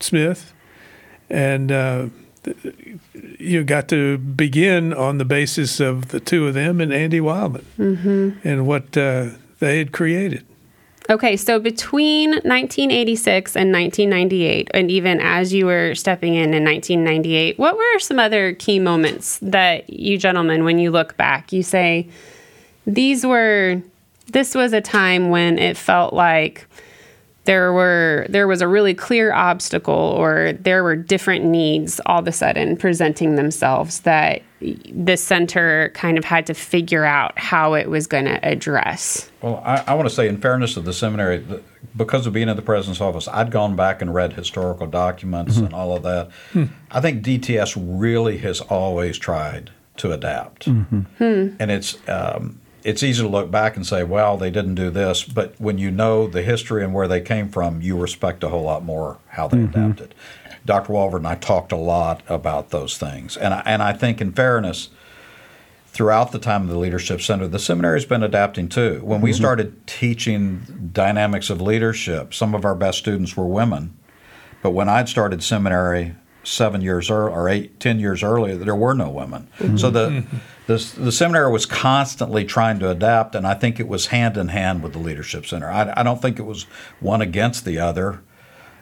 [0.00, 0.52] Smith,
[1.28, 2.06] and uh,
[3.38, 7.64] you got to begin on the basis of the two of them and Andy Wileman
[7.78, 8.30] mm-hmm.
[8.46, 10.44] and what uh, they had created.
[11.08, 17.58] Okay, so between 1986 and 1998, and even as you were stepping in in 1998,
[17.58, 22.08] what were some other key moments that you gentlemen, when you look back, you say,
[22.86, 23.82] these were
[24.28, 26.66] this was a time when it felt like
[27.44, 32.28] there were there was a really clear obstacle or there were different needs all of
[32.28, 37.88] a sudden presenting themselves that the center kind of had to figure out how it
[37.88, 39.30] was going to address.
[39.40, 41.42] Well, I, I, want to say, in fairness to the seminary,
[41.96, 45.66] because of being in the president's office, I'd gone back and read historical documents mm-hmm.
[45.66, 46.30] and all of that.
[46.52, 46.64] Hmm.
[46.90, 51.00] I think DTS really has always tried to adapt, mm-hmm.
[51.00, 51.56] hmm.
[51.58, 55.24] and it's um, it's easy to look back and say, well, they didn't do this.
[55.24, 58.62] But when you know the history and where they came from, you respect a whole
[58.62, 59.78] lot more how they mm-hmm.
[59.78, 60.14] adapted.
[60.64, 60.92] Dr.
[60.92, 63.36] Walvoord and I talked a lot about those things.
[63.36, 64.90] And I, and I think, in fairness,
[65.86, 69.00] throughout the time of the Leadership Center, the seminary has been adapting too.
[69.02, 69.38] When we mm-hmm.
[69.38, 73.96] started teaching dynamics of leadership, some of our best students were women.
[74.62, 76.14] But when I'd started seminary,
[76.44, 79.48] seven years earlier or eight, ten years earlier, there were no women.
[79.76, 80.24] So the,
[80.70, 84.48] the the seminary was constantly trying to adapt, and I think it was hand in
[84.48, 85.68] hand with the leadership center.
[85.68, 86.64] I, I don't think it was
[87.00, 88.20] one against the other.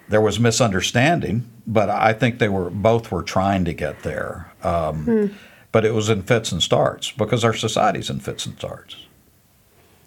[0.08, 4.52] There was misunderstanding, but I think they were both were trying to get there.
[4.62, 5.34] Um,
[5.70, 8.96] But it was in fits and starts because our society's in fits and starts.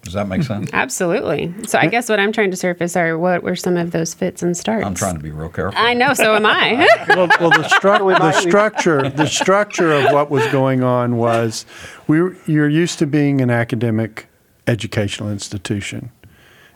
[0.01, 0.69] Does that make sense?
[0.73, 1.53] Absolutely.
[1.67, 4.41] So I guess what I'm trying to surface are what were some of those fits
[4.41, 4.85] and starts.
[4.85, 5.79] I'm trying to be real careful.
[5.79, 6.87] I know, so am I.
[7.09, 11.65] well, well the, stru- the structure the structure of what was going on was
[12.07, 14.27] we were, you're used to being an academic
[14.67, 16.11] educational institution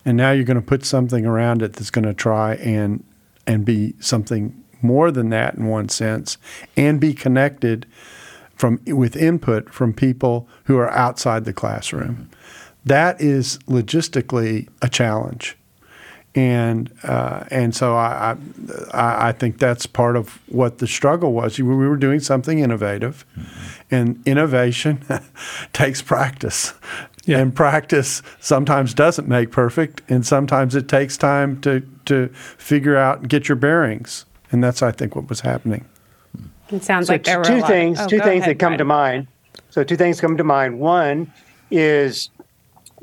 [0.06, 3.04] and now you're going to put something around it that's going to try and
[3.48, 6.38] and be something more than that in one sense
[6.78, 7.86] and be connected
[8.56, 12.30] from with input from people who are outside the classroom
[12.86, 15.58] that is logistically a challenge
[16.36, 18.36] and uh, and so I,
[18.94, 21.58] I I think that's part of what the struggle was.
[21.58, 23.26] We were doing something innovative,
[23.90, 25.02] and innovation
[25.74, 26.74] takes practice,
[27.28, 33.20] and practice sometimes doesn't make perfect, and sometimes it takes time to to figure out
[33.20, 35.86] and get your bearings, and that's I think what was happening.
[36.70, 38.00] It sounds So like there were two a lot things.
[38.00, 38.80] oh, two things ahead, that come Brad.
[38.80, 39.28] to mind.
[39.70, 40.80] So two things come to mind.
[40.80, 41.32] One
[41.72, 42.30] is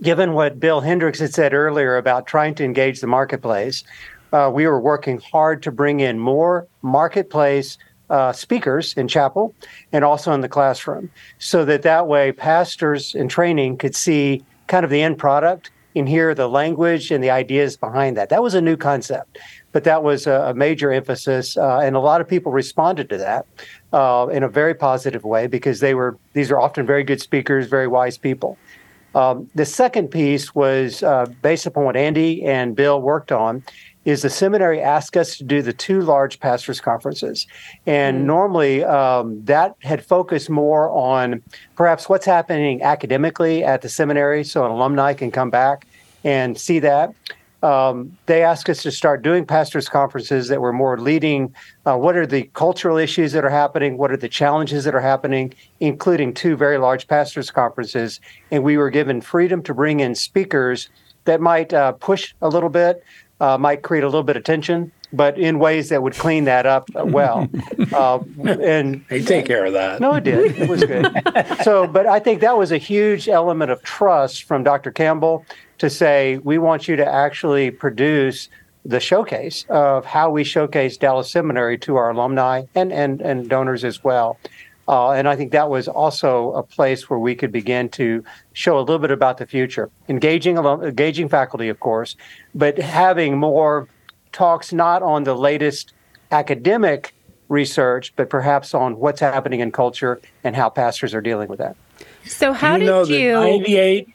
[0.02, 3.84] given what Bill Hendricks had said earlier about trying to engage the marketplace,
[4.32, 7.78] uh, we were working hard to bring in more marketplace
[8.10, 9.54] uh, speakers in chapel
[9.92, 14.84] and also in the classroom, so that that way pastors in training could see kind
[14.84, 18.30] of the end product and hear the language and the ideas behind that.
[18.30, 19.38] That was a new concept,
[19.72, 23.18] but that was a, a major emphasis, uh, and a lot of people responded to
[23.18, 23.46] that
[23.92, 27.66] uh, in a very positive way because they were these are often very good speakers,
[27.66, 28.58] very wise people.
[29.14, 33.62] Um, the second piece was uh, based upon what Andy and Bill worked on.
[34.04, 37.46] Is the seminary asked us to do the two large pastors' conferences,
[37.86, 41.40] and normally um, that had focused more on
[41.76, 45.86] perhaps what's happening academically at the seminary, so an alumni can come back
[46.24, 47.14] and see that.
[47.62, 51.54] Um, they asked us to start doing pastors' conferences that were more leading.
[51.86, 53.96] Uh, what are the cultural issues that are happening?
[53.98, 55.54] What are the challenges that are happening?
[55.80, 58.20] Including two very large pastors' conferences,
[58.50, 60.88] and we were given freedom to bring in speakers
[61.24, 63.04] that might uh, push a little bit,
[63.40, 66.66] uh, might create a little bit of tension, but in ways that would clean that
[66.66, 67.48] up uh, well.
[67.92, 70.00] uh, and They take care of that.
[70.00, 70.58] no, it did.
[70.58, 71.06] It was good.
[71.62, 74.90] so, but I think that was a huge element of trust from Dr.
[74.90, 75.44] Campbell
[75.78, 78.48] to say, we want you to actually produce
[78.84, 83.84] the showcase of how we showcase Dallas Seminary to our alumni and, and, and donors
[83.84, 84.38] as well.
[84.88, 88.78] Uh, and I think that was also a place where we could begin to show
[88.78, 92.16] a little bit about the future, engaging alum- engaging faculty, of course,
[92.54, 93.88] but having more
[94.32, 95.92] talks not on the latest
[96.32, 97.14] academic
[97.48, 101.76] research, but perhaps on what's happening in culture and how pastors are dealing with that.
[102.24, 103.32] So how you know did that you?
[103.32, 104.08] 98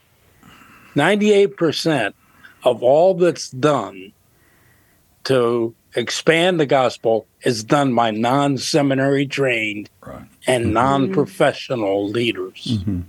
[0.98, 2.14] 98%
[2.64, 4.12] of all that's done
[5.24, 10.22] to expand the gospel is done by non-seminary trained Right.
[10.46, 10.74] and mm-hmm.
[10.74, 12.78] non-professional leaders.
[12.78, 13.00] Mm-hmm.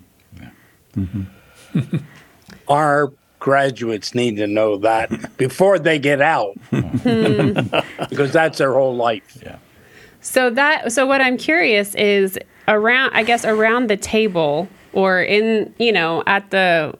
[0.96, 1.98] Mm-hmm.
[2.68, 6.58] Our graduates need to know that before they get out
[8.10, 9.42] because that's their whole life.
[10.22, 15.74] So that so what I'm curious is around I guess around the table or in
[15.80, 16.94] you know at the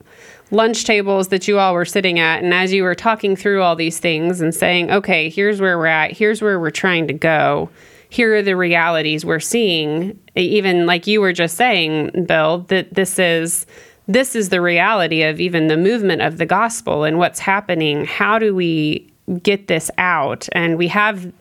[0.52, 3.76] lunch tables that you all were sitting at and as you were talking through all
[3.76, 7.70] these things and saying okay here's where we're at here's where we're trying to go
[8.10, 10.20] here are the realities we're seeing.
[10.36, 13.66] Even like you were just saying Bill that this is
[14.08, 18.06] this is the reality of even the movement of the gospel and what's happening.
[18.06, 19.08] How do we
[19.44, 20.50] get this out?
[20.54, 21.32] And we have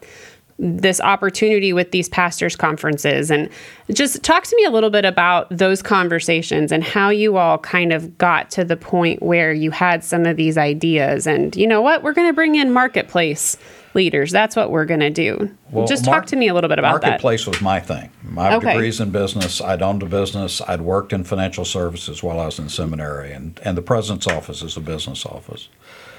[0.58, 3.48] this opportunity with these pastors conferences and
[3.92, 7.92] just talk to me a little bit about those conversations and how you all kind
[7.92, 11.80] of got to the point where you had some of these ideas and you know
[11.80, 13.56] what we're going to bring in marketplace
[13.94, 15.48] leaders that's what we're going to do
[15.86, 18.10] just mar- talk to me a little bit about that Marketplace was my thing.
[18.22, 18.72] My Okay.
[18.72, 19.60] degrees in business.
[19.60, 20.60] I'd owned a business.
[20.66, 24.62] I'd worked in financial services while I was in seminary, and, and the president's office
[24.62, 25.68] is a business office.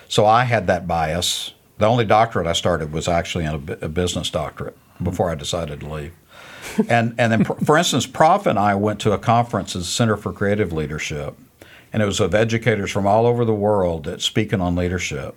[0.08, 1.54] So I had that bias.
[1.80, 5.80] The only doctorate I started was actually in a, a business doctorate before I decided
[5.80, 6.14] to leave.
[6.90, 10.18] and and then, for instance, Prof and I went to a conference at the Center
[10.18, 11.38] for Creative Leadership,
[11.92, 15.36] and it was of educators from all over the world that speaking on leadership.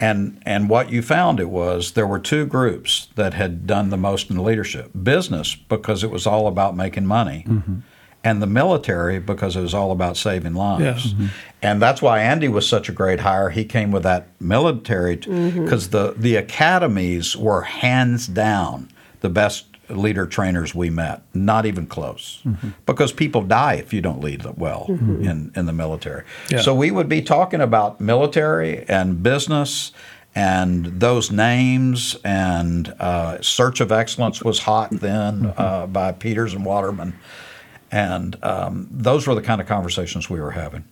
[0.00, 3.96] And and what you found it was there were two groups that had done the
[3.96, 4.90] most in leadership.
[5.04, 7.44] Business because it was all about making money.
[7.46, 7.78] Mm-hmm.
[8.24, 11.12] And the military because it was all about saving lives.
[11.12, 11.26] Mm-hmm.
[11.62, 13.50] And that's why Andy was such a great hire.
[13.50, 15.90] He came with that military because mm-hmm.
[15.90, 18.88] the the academies were hands down
[19.20, 21.22] the best leader trainers we met.
[21.34, 22.70] Not even close, mm-hmm.
[22.86, 26.24] because people die if you don't lead well in in the military.
[26.50, 26.62] Yeah.
[26.62, 29.92] So we would be talking about military and business.
[30.36, 36.64] And those names and uh, Search of Excellence was hot then uh, by Peters and
[36.64, 37.14] Waterman.
[37.94, 40.82] And um, those were the kind of conversations we were having.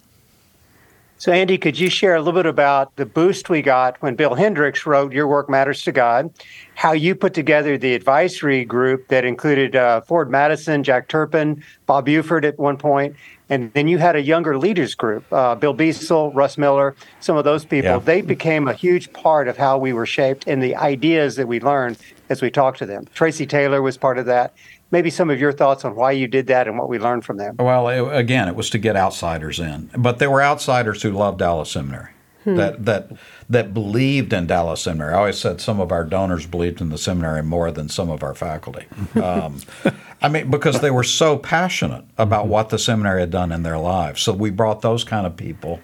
[1.18, 4.34] So, Andy, could you share a little bit about the boost we got when Bill
[4.34, 6.32] Hendricks wrote Your Work Matters to God,
[6.76, 12.07] how you put together the advisory group that included uh, Ford Madison, Jack Turpin, Bob
[12.07, 13.16] Buford at one point,
[13.50, 17.44] and then you had a younger leaders group, uh, Bill Beasel, Russ Miller, some of
[17.44, 17.90] those people.
[17.90, 17.98] Yeah.
[17.98, 21.61] They became a huge part of how we were shaped and the ideas that we
[21.61, 21.98] learned
[22.30, 23.07] as we talked to them.
[23.12, 24.55] Tracy Taylor was part of that.
[24.93, 27.38] Maybe some of your thoughts on why you did that and what we learned from
[27.38, 27.57] them.
[27.59, 31.38] Well, it, again, it was to get outsiders in, but there were outsiders who loved
[31.38, 32.11] Dallas Seminary.
[32.45, 33.12] That that
[33.49, 35.14] that believed in Dallas Seminary.
[35.14, 38.22] I always said some of our donors believed in the seminary more than some of
[38.22, 38.86] our faculty.
[39.22, 39.61] Um,
[40.20, 43.78] I mean, because they were so passionate about what the seminary had done in their
[43.78, 44.22] lives.
[44.22, 45.80] So we brought those kind of people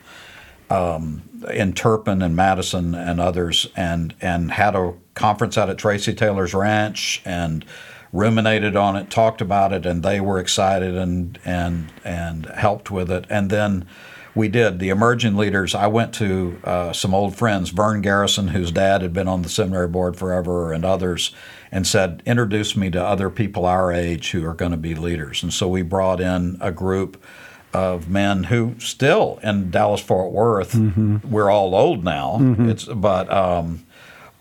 [0.71, 6.15] um, in Turpin and Madison and others, and and had a conference out at Tracy
[6.15, 7.65] Taylor's ranch and
[8.13, 13.11] ruminated on it, talked about it, and they were excited and and and helped with
[13.11, 13.27] it.
[13.29, 13.87] And then
[14.35, 15.75] we did the emerging leaders.
[15.75, 19.49] I went to uh, some old friends, Vern Garrison, whose dad had been on the
[19.49, 21.35] seminary board forever, and others,
[21.73, 25.43] and said, introduce me to other people our age who are going to be leaders.
[25.43, 27.23] And so we brought in a group
[27.75, 30.75] of men who still in Dallas Fort Worth,
[31.25, 32.39] we're all old now.
[32.71, 33.85] It's but um,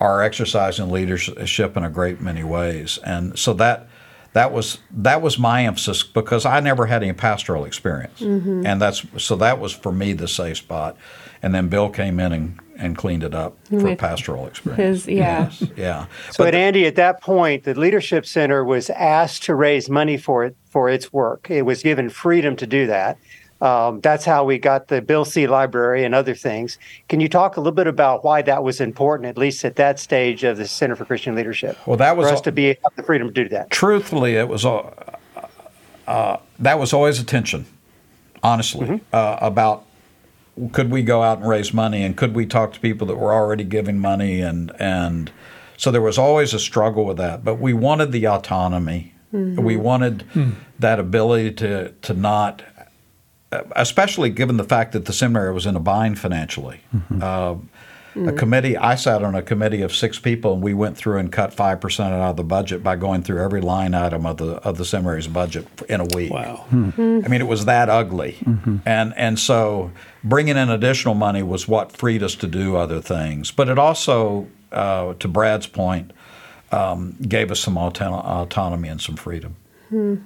[0.00, 3.88] are exercising leadership in a great many ways, and so that
[4.32, 8.64] that was that was my emphasis because I never had any pastoral experience, mm-hmm.
[8.66, 10.96] and that's so that was for me the safe spot.
[11.42, 15.04] And then Bill came in and, and cleaned it up for With pastoral experience.
[15.04, 15.50] his- yeah.
[15.60, 16.06] Yes, yeah.
[16.32, 20.16] So, But at Andy, at that point, the Leadership Center was asked to raise money
[20.16, 21.48] for it for its work.
[21.48, 23.18] It was given freedom to do that.
[23.60, 25.46] Um, that's how we got the Bill C.
[25.48, 26.78] Library and other things.
[27.08, 29.98] Can you talk a little bit about why that was important, at least at that
[29.98, 31.76] stage of the Center for Christian Leadership?
[31.86, 33.70] Well, that was for us all- to be have the freedom to do that.
[33.70, 34.90] truthfully, it was uh,
[36.06, 37.66] uh, that was always a tension,
[38.42, 39.84] honestly, uh, about
[40.72, 43.32] could we go out and raise money and could we talk to people that were
[43.32, 45.30] already giving money and and
[45.76, 47.44] so there was always a struggle with that.
[47.44, 49.14] But we wanted the autonomy.
[49.30, 50.24] We wanted
[50.78, 52.62] that ability to to not,
[53.50, 56.80] Uh, especially given the fact that the seminary was in a bind financially.
[56.94, 57.22] Mm-hmm.
[57.22, 57.56] Uh,
[58.14, 58.38] a mm.
[58.38, 58.76] committee.
[58.76, 61.80] I sat on a committee of six people, and we went through and cut five
[61.80, 64.84] percent out of the budget by going through every line item of the of the
[64.84, 66.32] seminary's budget in a week.
[66.32, 66.66] Wow.
[66.68, 66.90] Hmm.
[66.90, 67.20] Hmm.
[67.24, 68.78] I mean, it was that ugly, mm-hmm.
[68.84, 69.92] and and so
[70.24, 73.50] bringing in additional money was what freed us to do other things.
[73.50, 76.12] But it also, uh, to Brad's point,
[76.72, 79.56] um, gave us some auton- autonomy and some freedom.
[79.88, 80.16] Hmm.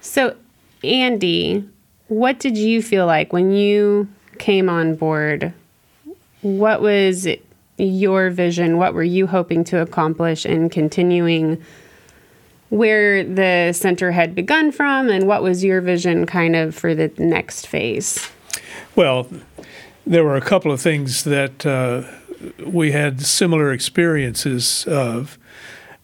[0.00, 0.36] So,
[0.84, 1.68] Andy,
[2.08, 5.52] what did you feel like when you came on board?
[6.42, 7.26] What was
[7.78, 8.78] your vision?
[8.78, 11.62] What were you hoping to accomplish in continuing
[12.68, 15.08] where the center had begun from?
[15.08, 18.28] And what was your vision kind of for the next phase?
[18.94, 19.28] Well,
[20.06, 22.02] there were a couple of things that uh,
[22.64, 25.38] we had similar experiences of.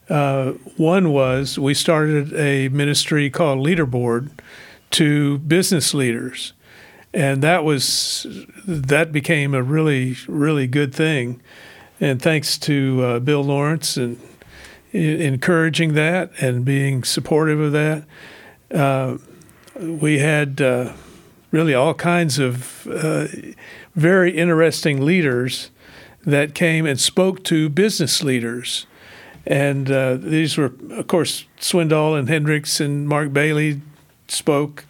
[0.08, 4.30] Uh, one was we started a ministry called Leaderboard
[4.92, 6.52] to business leaders,
[7.12, 8.26] and that was
[8.66, 11.40] that became a really really good thing.
[12.00, 14.18] And thanks to uh, Bill Lawrence and
[14.92, 18.04] encouraging that and being supportive of that,
[18.74, 19.18] uh,
[19.80, 20.92] we had uh,
[21.50, 23.26] really all kinds of uh,
[23.94, 25.70] very interesting leaders
[26.24, 28.86] that came and spoke to business leaders.
[29.46, 33.80] And uh, these were, of course, Swindoll and Hendricks and Mark Bailey
[34.32, 34.84] spoke,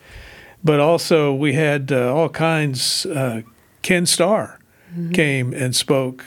[0.65, 3.07] but also we had uh, all kinds.
[3.07, 3.43] Uh,
[3.83, 4.59] Ken Starr
[5.13, 6.25] came and spoke.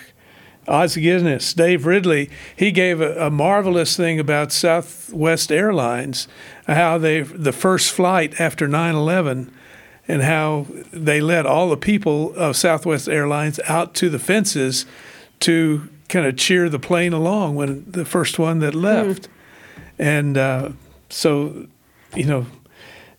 [0.67, 6.27] Ozzie Guinness, Dave Ridley, he gave a, a marvelous thing about Southwest Airlines,
[6.65, 9.51] how they the first flight after 9/11
[10.07, 14.85] and how they let all the people of Southwest Airlines out to the fences
[15.41, 19.27] to kind of cheer the plane along when the first one that left.
[19.97, 20.71] And uh,
[21.09, 21.67] so,
[22.15, 22.45] you know,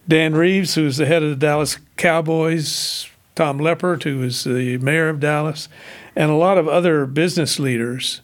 [0.08, 5.08] Dan Reeves, who's the head of the Dallas Cowboys, Tom Leppert, who is the mayor
[5.08, 5.68] of Dallas,
[6.14, 8.20] and a lot of other business leaders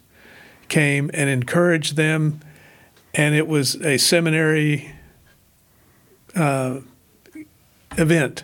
[0.69, 2.39] came and encouraged them.
[3.13, 4.91] And it was a seminary
[6.35, 6.79] uh,
[7.97, 8.43] event.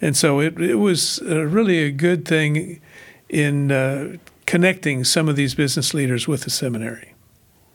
[0.00, 2.80] And so it, it was uh, really a good thing
[3.28, 7.14] in uh, connecting some of these business leaders with the seminary.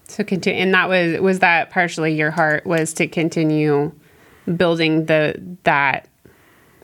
[0.09, 3.91] to continue, and that was was that partially your heart was to continue
[4.57, 6.07] building the that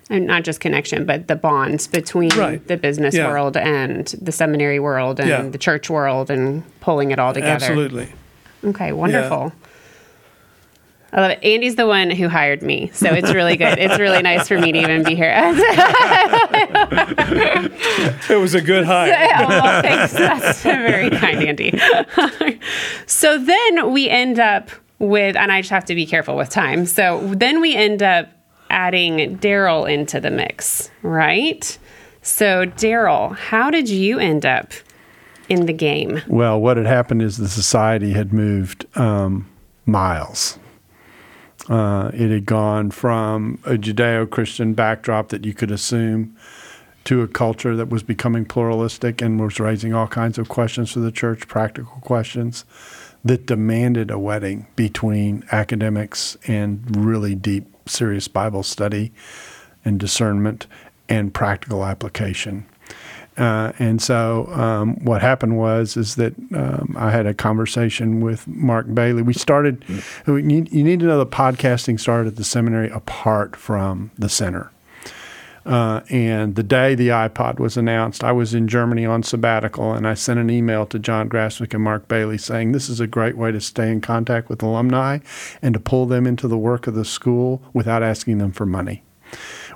[0.09, 2.65] and not just connection, but the bonds between Right.
[2.65, 3.27] the business Yeah.
[3.27, 5.41] world and the seminary world and Yeah.
[5.41, 7.53] the church world and pulling it all together.
[7.53, 8.07] Absolutely.
[8.63, 9.51] Okay, wonderful.
[11.13, 11.39] I love it.
[11.43, 13.79] Andy's the one who hired me, so it's really good.
[13.79, 15.33] it's really nice for me to even be here.
[18.29, 19.13] It was a good hire.
[19.39, 20.13] oh, well, thanks.
[20.13, 21.79] That's very kind, Andy.
[23.05, 26.85] so then we end up with, and I just have to be careful with time.
[26.85, 28.29] So then we end up
[28.69, 31.77] adding Darrell into the mix, right?
[32.21, 34.73] So, Darrell, how did you end up
[35.47, 36.21] in the game?
[36.27, 39.47] Well, what had happened is the society had moved um,
[39.85, 40.59] miles.
[41.69, 46.35] Uh, it had gone from a Judeo Christian backdrop that you could assume
[47.05, 50.99] to a culture that was becoming pluralistic and was raising all kinds of questions for
[50.99, 52.65] the church, practical questions
[53.27, 59.11] that demanded a wedding between academics and really deep, serious Bible study
[59.83, 60.67] and discernment
[61.09, 62.65] and practical application.
[63.37, 68.47] Uh, and so um, what happened was is that um, I had a conversation with
[68.47, 69.21] Mark Bailey.
[69.21, 69.85] We started.
[70.25, 74.71] You you need to know the podcasting started at the seminary apart from the center.
[75.67, 80.07] Uh, and the day the iPod was announced, I was in Germany on sabbatical, and
[80.07, 83.35] I sent an email to John Grasmick and Mark Bailey saying this is a great
[83.35, 85.19] way to stay in contact with alumni
[85.61, 89.03] and to pull them into the work of the school without asking them for money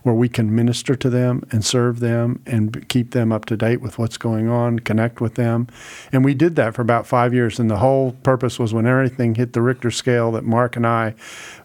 [0.04, 3.82] where we can minister to them and serve them and keep them up to date
[3.82, 5.68] with what's going on, connect with them.
[6.12, 7.60] And we did that for about five years.
[7.60, 11.14] And the whole purpose was when everything hit the Richter scale that Mark and I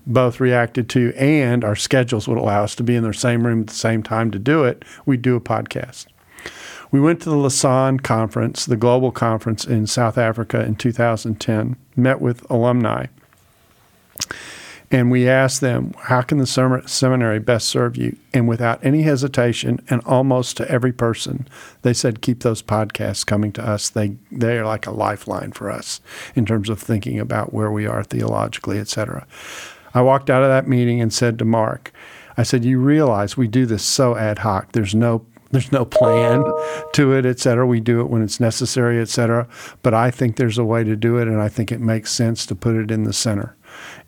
[0.06, 3.62] both reacted to, and our schedules would allow us to be in the same room
[3.62, 6.06] at the same time to do it, we'd do a podcast.
[6.92, 12.20] We went to the Lausanne conference, the global conference in South Africa in 2010, met
[12.20, 13.06] with alumni
[14.90, 18.16] and we asked them, How can the sem- seminary best serve you?
[18.32, 21.48] And without any hesitation, and almost to every person,
[21.82, 23.88] they said, Keep those podcasts coming to us.
[23.88, 26.00] They, they are like a lifeline for us
[26.34, 29.26] in terms of thinking about where we are theologically, et cetera.
[29.94, 31.92] I walked out of that meeting and said to Mark,
[32.36, 34.72] I said, You realize we do this so ad hoc.
[34.72, 36.44] There's no there's no plan
[36.92, 37.66] to it, et cetera.
[37.66, 39.46] We do it when it's necessary, et cetera.
[39.82, 42.46] But I think there's a way to do it, and I think it makes sense
[42.46, 43.56] to put it in the center.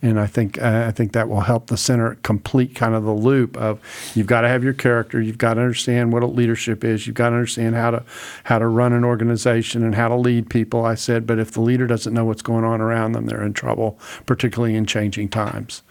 [0.01, 3.12] And I think uh, I think that will help the center complete kind of the
[3.12, 3.80] loop of
[4.14, 7.16] you've got to have your character, you've got to understand what a leadership is, you've
[7.16, 8.05] got to understand how to
[8.44, 10.84] how to run an organization and how to lead people.
[10.84, 13.55] I said, but if the leader doesn't know what's going on around them, they're in
[13.55, 15.82] trouble, particularly in changing times.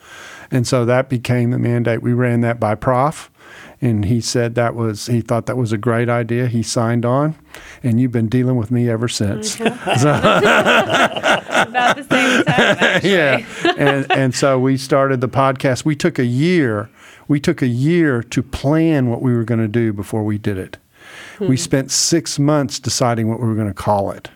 [0.51, 2.01] And so that became the mandate.
[2.01, 3.29] We ran that by prof
[3.81, 6.47] and he said that was he thought that was a great idea.
[6.47, 7.35] He signed on,
[7.83, 9.57] and you've been dealing with me ever since.
[9.57, 9.67] Mm-hmm.
[11.67, 12.77] About the same time.
[12.79, 13.11] actually.
[13.11, 13.45] yeah,
[13.77, 15.85] and and so we started the podcast.
[15.85, 16.89] We took a year.
[17.27, 20.57] We took a year to plan what we were going to do before we did
[20.57, 20.77] it.
[21.39, 21.55] We hmm.
[21.55, 24.29] spent six months deciding what we were going to call it.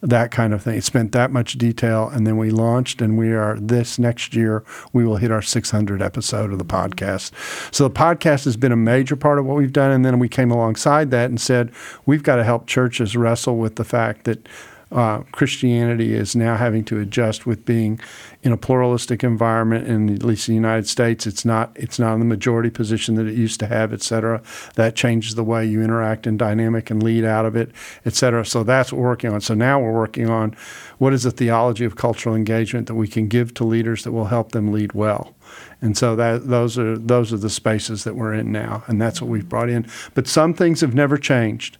[0.00, 0.76] That kind of thing.
[0.78, 4.64] It spent that much detail, and then we launched, and we are this next year
[4.92, 7.30] we will hit our 600 episode of the podcast.
[7.72, 10.28] So the podcast has been a major part of what we've done, and then we
[10.28, 11.70] came alongside that and said
[12.06, 14.48] we've got to help churches wrestle with the fact that
[14.92, 17.98] uh, Christianity is now having to adjust with being
[18.42, 22.14] in a pluralistic environment, and at least in the United States, it's not it's not
[22.14, 24.42] in the majority position that it used to have, et cetera.
[24.74, 27.70] That changes the way you interact and dynamic and lead out of it,
[28.04, 28.44] et cetera.
[28.44, 29.40] So that's what we're working on.
[29.40, 30.54] So now we're working on
[30.98, 34.26] what is the theology of cultural engagement that we can give to leaders that will
[34.26, 35.34] help them lead well.
[35.80, 39.20] And so that those are those are the spaces that we're in now, and that's
[39.20, 39.86] what we've brought in.
[40.14, 41.78] But some things have never changed.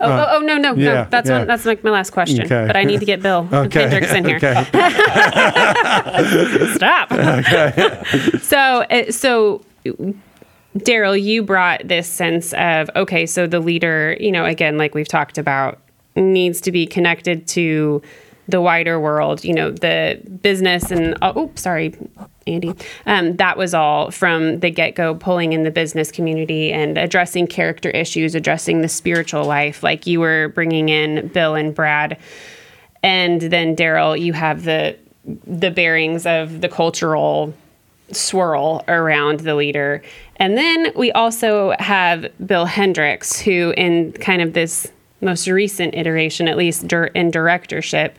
[0.00, 1.06] Oh, oh, oh, no, no, yeah, no.
[1.10, 1.38] That's yeah.
[1.38, 2.44] one, that's like my last question.
[2.44, 2.66] Okay.
[2.66, 3.88] But I need to get Bill Okay.
[3.88, 4.36] Hendricks in here.
[4.36, 4.54] Okay.
[6.74, 7.10] Stop.
[8.40, 9.64] so, uh, so
[10.76, 15.08] Darrell, you brought this sense of okay, so the leader, you know, again, like we've
[15.08, 15.80] talked about,
[16.16, 18.02] needs to be connected to
[18.48, 19.44] the wider world.
[19.44, 21.94] You know, the business and oh, oops, sorry,
[22.46, 22.74] Andy.
[23.06, 27.46] Um, that was all from the get go, pulling in the business community and addressing
[27.46, 29.82] character issues, addressing the spiritual life.
[29.82, 32.18] Like you were bringing in Bill and Brad,
[33.02, 34.96] and then Darrell, you have the
[35.46, 37.54] the bearings of the cultural
[38.12, 40.02] swirl around the leader.
[40.36, 44.90] And then we also have Bill Hendricks, who, in kind of this
[45.20, 48.18] most recent iteration, at least in directorship,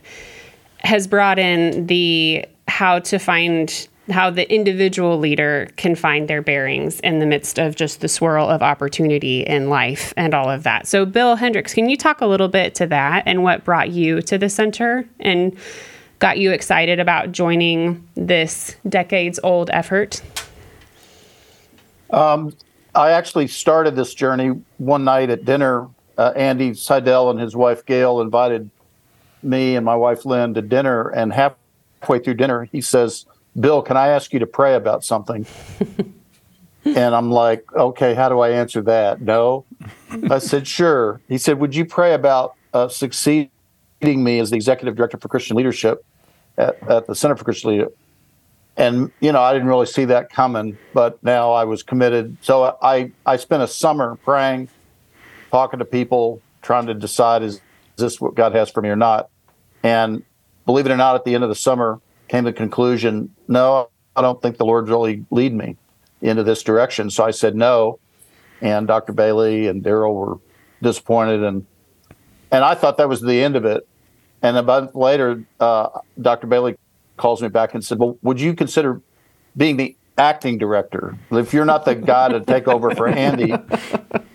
[0.79, 6.99] has brought in the how to find how the individual leader can find their bearings
[6.99, 10.87] in the midst of just the swirl of opportunity in life and all of that.
[10.87, 14.21] So, Bill Hendricks, can you talk a little bit to that and what brought you
[14.23, 15.55] to the center and
[16.19, 20.21] got you excited about joining this decades old effort?
[22.11, 22.55] Um,
[22.93, 25.89] I actually started this journey one night at dinner.
[26.17, 28.69] Uh, Andy Seidel and his wife Gail invited
[29.43, 33.25] me and my wife Lynn to dinner, and halfway through dinner, he says,
[33.59, 35.45] "Bill, can I ask you to pray about something?"
[36.85, 39.65] and I'm like, "Okay, how do I answer that?" No,
[40.29, 43.49] I said, "Sure." He said, "Would you pray about uh, succeeding
[44.01, 46.05] me as the executive director for Christian leadership
[46.57, 47.97] at, at the Center for Christian Leadership?"
[48.77, 52.37] and you know I didn't really see that coming, but now I was committed.
[52.41, 54.69] So I I spent a summer praying,
[55.51, 57.61] talking to people, trying to decide is, is
[57.97, 59.29] this what God has for me or not.
[59.83, 60.23] And
[60.65, 63.89] believe it or not, at the end of the summer, came to the conclusion, no,
[64.15, 65.77] I don't think the Lord's really lead me
[66.21, 67.09] into this direction.
[67.09, 67.99] So I said no,
[68.61, 69.13] and Dr.
[69.13, 70.39] Bailey and Darrell were
[70.81, 71.65] disappointed, and
[72.51, 73.87] and I thought that was the end of it.
[74.41, 75.89] And a month later, uh,
[76.21, 76.47] Dr.
[76.47, 76.77] Bailey
[77.17, 79.01] calls me back and said, "Well, would you consider
[79.57, 81.17] being the acting director?
[81.31, 83.53] If you're not the guy to take over for Andy,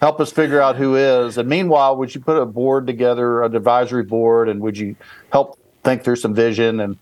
[0.00, 1.38] help us figure out who is.
[1.38, 4.96] And meanwhile, would you put a board together, an advisory board, and would you
[5.32, 6.80] help think through some vision?
[6.80, 6.98] And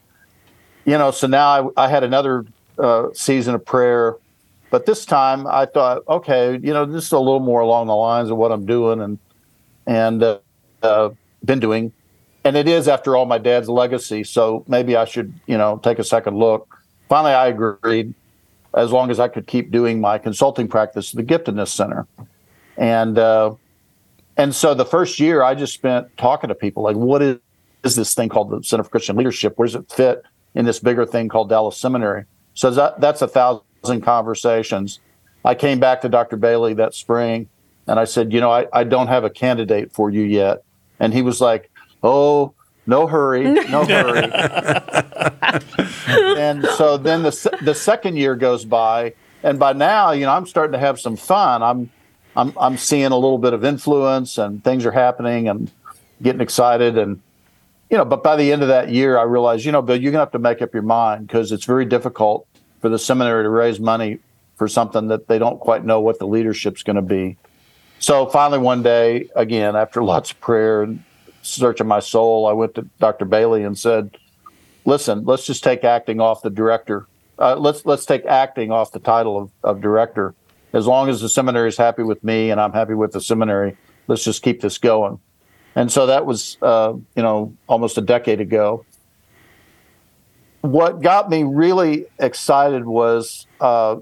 [0.88, 2.44] you know, so now I, I had another
[2.78, 4.16] uh, season of prayer."
[4.70, 7.96] But this time I thought, okay, you know, this is a little more along the
[7.96, 9.18] lines of what I'm doing and
[9.86, 10.38] and uh,
[10.82, 11.10] uh,
[11.44, 11.92] been doing
[12.48, 14.24] and it is after all my dad's legacy.
[14.24, 16.78] So maybe I should, you know, take a second look.
[17.08, 18.14] Finally, I agreed,
[18.74, 22.06] as long as I could keep doing my consulting practice the Giftedness Center,
[22.76, 23.54] and uh,
[24.36, 27.38] and so the first year I just spent talking to people like, what is,
[27.84, 29.58] is this thing called the Center for Christian Leadership?
[29.58, 30.22] Where does it fit
[30.58, 32.24] in this bigger thing called Dallas Seminary?
[32.52, 35.00] So that that's a thousand conversations.
[35.42, 36.36] I came back to Dr.
[36.36, 37.48] Bailey that spring
[37.88, 40.62] and I said, you know, I, I don't have a candidate for you yet.
[41.00, 41.70] And he was like,
[42.02, 42.52] oh,
[42.86, 44.30] no hurry, no hurry.
[46.38, 50.46] and so then the the second year goes by, and by now, you know, I'm
[50.46, 51.62] starting to have some fun.
[51.62, 51.90] I'm
[52.34, 55.70] I'm I'm seeing a little bit of influence, and things are happening, and
[56.22, 57.20] getting excited, and
[57.90, 58.04] you know.
[58.04, 60.32] But by the end of that year, I realized, you know, Bill, you're gonna have
[60.32, 62.46] to make up your mind because it's very difficult
[62.80, 64.18] for the seminary to raise money
[64.56, 67.36] for something that they don't quite know what the leadership's going to be.
[68.00, 71.02] So finally, one day, again, after lots of prayer and
[71.42, 73.24] searching my soul, I went to Dr.
[73.24, 74.16] Bailey and said,
[74.84, 77.06] "Listen, let's just take acting off the director.
[77.38, 80.34] Uh, let's let's take acting off the title of, of director.
[80.72, 83.76] As long as the seminary is happy with me and I'm happy with the seminary,
[84.08, 85.20] let's just keep this going."
[85.78, 88.84] And so that was, uh, you know, almost a decade ago.
[90.62, 93.98] What got me really excited was uh,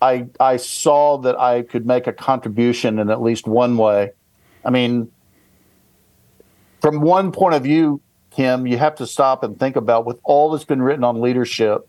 [0.00, 4.12] I I saw that I could make a contribution in at least one way.
[4.64, 5.12] I mean,
[6.80, 8.00] from one point of view,
[8.30, 11.86] Kim, you have to stop and think about with all that's been written on leadership,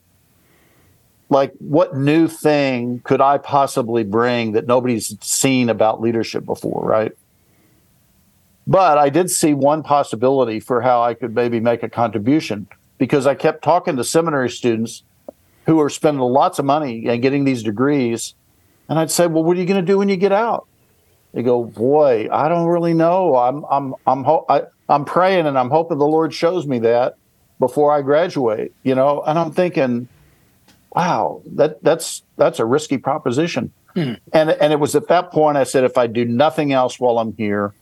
[1.30, 7.14] like what new thing could I possibly bring that nobody's seen about leadership before, right?
[8.68, 13.26] But I did see one possibility for how I could maybe make a contribution because
[13.26, 15.04] I kept talking to seminary students
[15.66, 18.36] who are spending lots of money and getting these degrees.
[18.88, 20.68] And I'd say, well, what are you going to do when you get out?
[21.34, 23.36] They go, boy, I don't really know.
[23.36, 27.16] I'm, I'm, I'm, ho- I, I'm praying and I'm hoping the Lord shows me that
[27.60, 30.10] before I graduate, you know, and I'm thinking,
[30.94, 33.72] wow, that that's that's a risky proposition.
[33.96, 34.20] Mm.
[34.34, 37.20] And and it was at that point I said, if I do nothing else while
[37.20, 37.74] I'm here,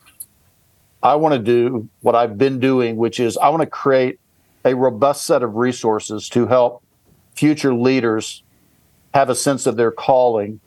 [1.01, 4.19] I want to do what I've been doing, which is I want to create
[4.65, 6.83] a robust set of resources to help
[7.33, 8.43] future leaders
[9.13, 10.59] have a sense of their calling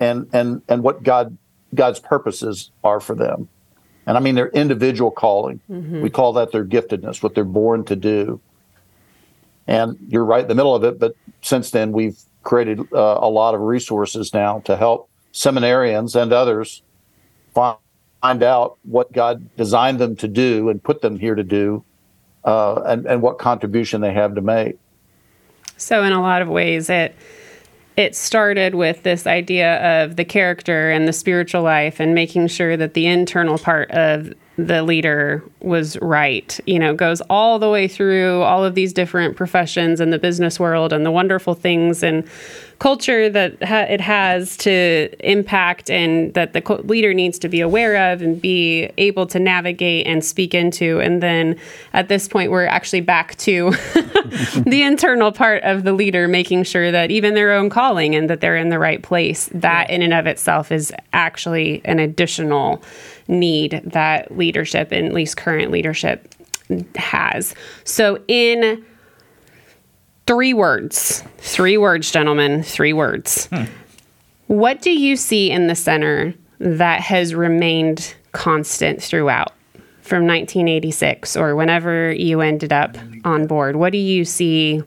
[0.00, 1.36] and and and what God
[1.74, 3.48] God's purposes are for them.
[4.06, 5.60] And I mean their individual calling.
[5.70, 6.02] Mm-hmm.
[6.02, 8.40] We call that their giftedness, what they're born to do.
[9.66, 10.98] And you're right in the middle of it.
[10.98, 16.32] But since then, we've created uh, a lot of resources now to help seminarians and
[16.32, 16.82] others
[17.54, 17.78] find,
[18.24, 21.84] find out what God designed them to do and put them here to do,
[22.44, 24.78] uh, and, and what contribution they have to make.
[25.76, 27.14] So, in a lot of ways, it
[27.96, 32.76] it started with this idea of the character and the spiritual life and making sure
[32.76, 36.58] that the internal part of the leader was right.
[36.66, 40.58] You know, goes all the way through all of these different professions in the business
[40.58, 42.26] world and the wonderful things and
[42.78, 47.60] culture that ha- it has to impact and that the co- leader needs to be
[47.60, 51.00] aware of and be able to navigate and speak into.
[51.00, 51.58] And then
[51.92, 53.70] at this point, we're actually back to
[54.66, 58.40] the internal part of the leader, making sure that even their own calling and that
[58.40, 59.48] they're in the right place.
[59.54, 62.82] That in and of itself is actually an additional
[63.28, 66.28] need that leadership, and at least current leadership,
[66.96, 67.54] has.
[67.84, 68.84] So in
[70.26, 71.22] Three words.
[71.38, 72.62] Three words, gentlemen.
[72.62, 73.48] Three words.
[74.46, 79.52] What do you see in the center that has remained constant throughout
[80.02, 83.76] from 1986 or whenever you ended up on board?
[83.76, 84.82] What do you see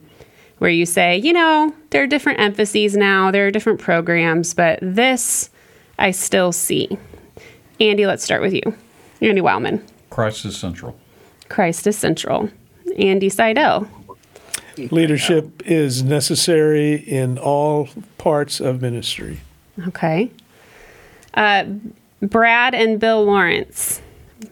[0.59, 4.79] where you say, you know, there are different emphases now, there are different programs, but
[4.81, 5.51] this
[5.99, 6.97] I still see?
[7.79, 8.75] Andy, let's start with you.
[9.21, 9.85] Andy Wileman.
[10.09, 10.97] Christ is central.
[11.49, 12.49] Christ is central.
[12.97, 13.87] Andy Seidel.
[14.77, 19.39] Leadership is necessary in all parts of ministry.
[19.87, 20.31] Okay.
[21.33, 21.65] Uh,
[22.21, 24.01] Brad and Bill Lawrence.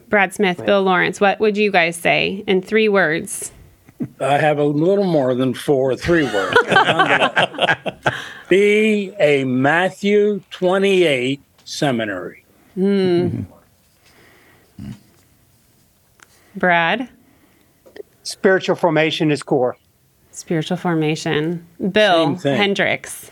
[0.10, 1.22] Brad Smith, Bill Lawrence.
[1.22, 3.52] What would you guys say in three words?
[4.20, 6.58] I have a little more than four, three words.
[8.50, 12.46] Be a Matthew 28 seminary.
[16.56, 17.10] Brad,
[18.26, 19.78] Spiritual formation is core.
[20.36, 21.66] Spiritual formation.
[21.92, 23.32] Bill Hendricks.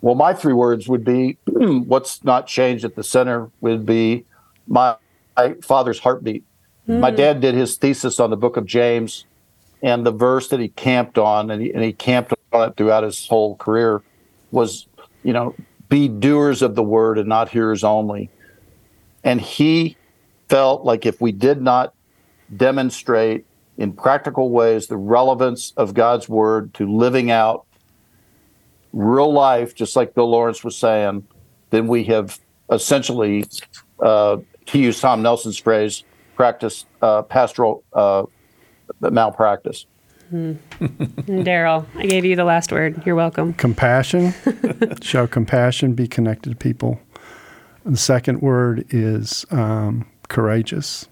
[0.00, 4.24] Well, my three words would be what's not changed at the center would be
[4.66, 4.96] my,
[5.36, 6.44] my father's heartbeat.
[6.86, 7.16] My hmm.
[7.16, 9.26] dad did his thesis on the book of James,
[9.82, 13.04] and the verse that he camped on, and he, and he camped on it throughout
[13.04, 14.02] his whole career,
[14.50, 14.86] was,
[15.22, 15.54] you know,
[15.88, 18.30] be doers of the word and not hearers only.
[19.24, 19.96] And he
[20.48, 21.94] felt like if we did not
[22.56, 23.44] demonstrate
[23.78, 27.64] in practical ways the relevance of God's word to living out
[28.92, 31.26] real life, just like Bill Lawrence was saying,
[31.70, 32.38] then we have
[32.70, 33.44] essentially,
[34.00, 36.04] uh, to use Tom Nelson's phrase,
[36.34, 38.24] practiced uh, pastoral uh,
[39.00, 39.86] malpractice.
[40.30, 40.58] And
[41.44, 43.02] Darrell, I gave you the last word.
[43.06, 43.54] You're welcome.
[43.54, 44.34] Compassion.
[45.02, 45.94] Show compassion.
[45.94, 47.00] Be connected to people.
[47.86, 51.08] The second word is um, courageous.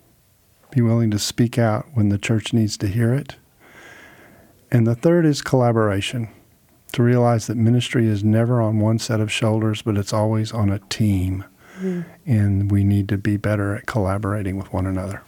[0.76, 3.36] Be willing to speak out when the church needs to hear it.
[4.70, 6.28] And the third is collaboration.
[6.92, 10.68] To realize that ministry is never on one set of shoulders, but it's always on
[10.68, 11.44] a team.
[12.26, 15.22] And we need to be better at collaborating with one another.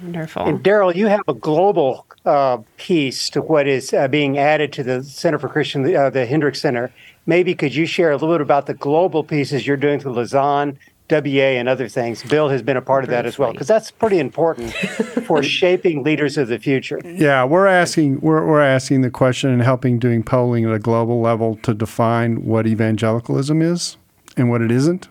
[0.00, 0.44] Wonderful.
[0.44, 4.84] And Darrell, you have a global uh, piece to what is uh, being added to
[4.84, 6.92] the Center for Christian, uh, the Hendricks Center.
[7.26, 10.78] Maybe could you share a little bit about the global pieces you're doing through Lausanne,
[11.10, 12.22] WA, and other things?
[12.22, 16.02] Bill has been a part of that as well, because that's pretty important for shaping
[16.02, 17.00] leaders of the future.
[17.04, 21.20] Yeah, we're asking we're, we're asking the question and helping doing polling at a global
[21.20, 23.96] level to define what evangelicalism is
[24.36, 25.08] and what it isn't.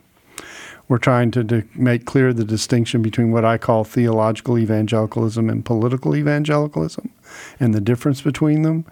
[0.88, 5.66] We're trying to, to make clear the distinction between what I call theological evangelicalism and
[5.66, 7.10] political evangelicalism
[7.60, 8.86] and the difference between them.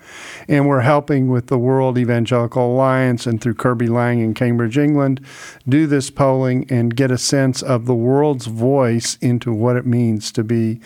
[0.48, 5.22] And we're helping with the World Evangelical Alliance and through Kirby Laing in Cambridge, England,
[5.68, 10.32] do this polling and get a sense of the world's voice into what it means
[10.32, 10.80] to be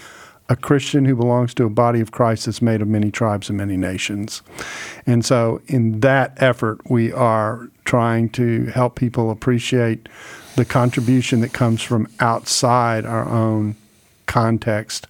[0.50, 3.58] a Christian who belongs to a body of Christ that's made of many tribes and
[3.58, 4.42] many nations.
[5.06, 10.08] And so, in that effort, we are trying to help people appreciate
[10.56, 13.76] the contribution that comes from outside our own
[14.26, 15.08] context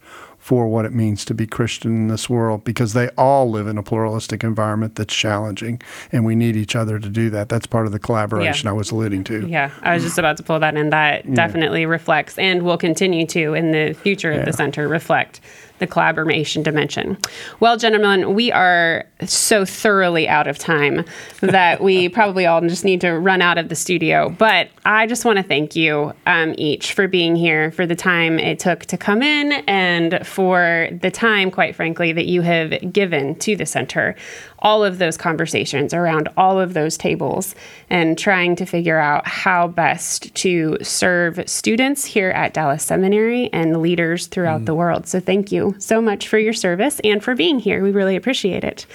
[0.48, 3.78] for what it means to be Christian in this world because they all live in
[3.78, 5.82] a pluralistic environment that's challenging
[6.14, 7.50] and we need each other to do that.
[7.50, 8.72] That's part of the collaboration Yeah.
[8.72, 9.46] I was alluding to.
[9.46, 10.90] Yeah, I was just about to pull that in.
[10.92, 15.42] That definitely reflects and will continue to in the future of the center reflect
[15.80, 17.18] the collaboration dimension.
[17.60, 21.06] Well, gentlemen, we are so thoroughly out of time
[21.42, 24.30] that we probably all just need to run out of the studio.
[24.30, 28.40] But I just want to thank you um, each for being here, for the time
[28.40, 33.36] it took to come in, and for the time, quite frankly, that you have given
[33.40, 34.16] to the center.
[34.60, 37.56] All of those conversations around all of those tables
[37.90, 43.82] and trying to figure out how best to serve students here at Dallas Seminary and
[43.82, 45.08] leaders throughout the world.
[45.08, 47.84] So, thank you so much for your service and for being here.
[47.84, 48.86] We really appreciate it.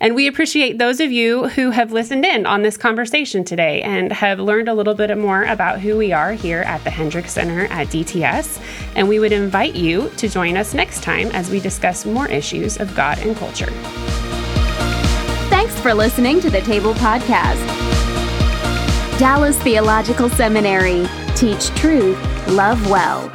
[0.00, 4.12] And we appreciate those of you who have listened in on this conversation today and
[4.12, 7.66] have learned a little bit more about who we are here at the Hendricks Center
[7.66, 8.60] at DTS.
[8.94, 12.78] And we would invite you to join us next time as we discuss more issues
[12.78, 13.70] of God and culture.
[15.82, 17.66] For listening to the Table Podcast.
[19.18, 21.06] Dallas Theological Seminary.
[21.34, 22.18] Teach truth,
[22.48, 23.32] love well.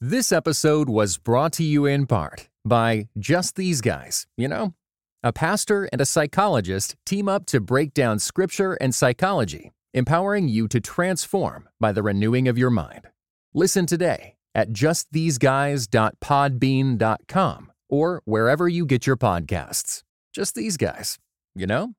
[0.00, 4.26] This episode was brought to you in part by Just These Guys.
[4.36, 4.74] You know,
[5.22, 10.66] a pastor and a psychologist team up to break down scripture and psychology, empowering you
[10.66, 13.06] to transform by the renewing of your mind.
[13.54, 20.02] Listen today at justtheseguys.podbean.com or wherever you get your podcasts.
[20.32, 21.18] Just these guys,
[21.54, 21.92] you know?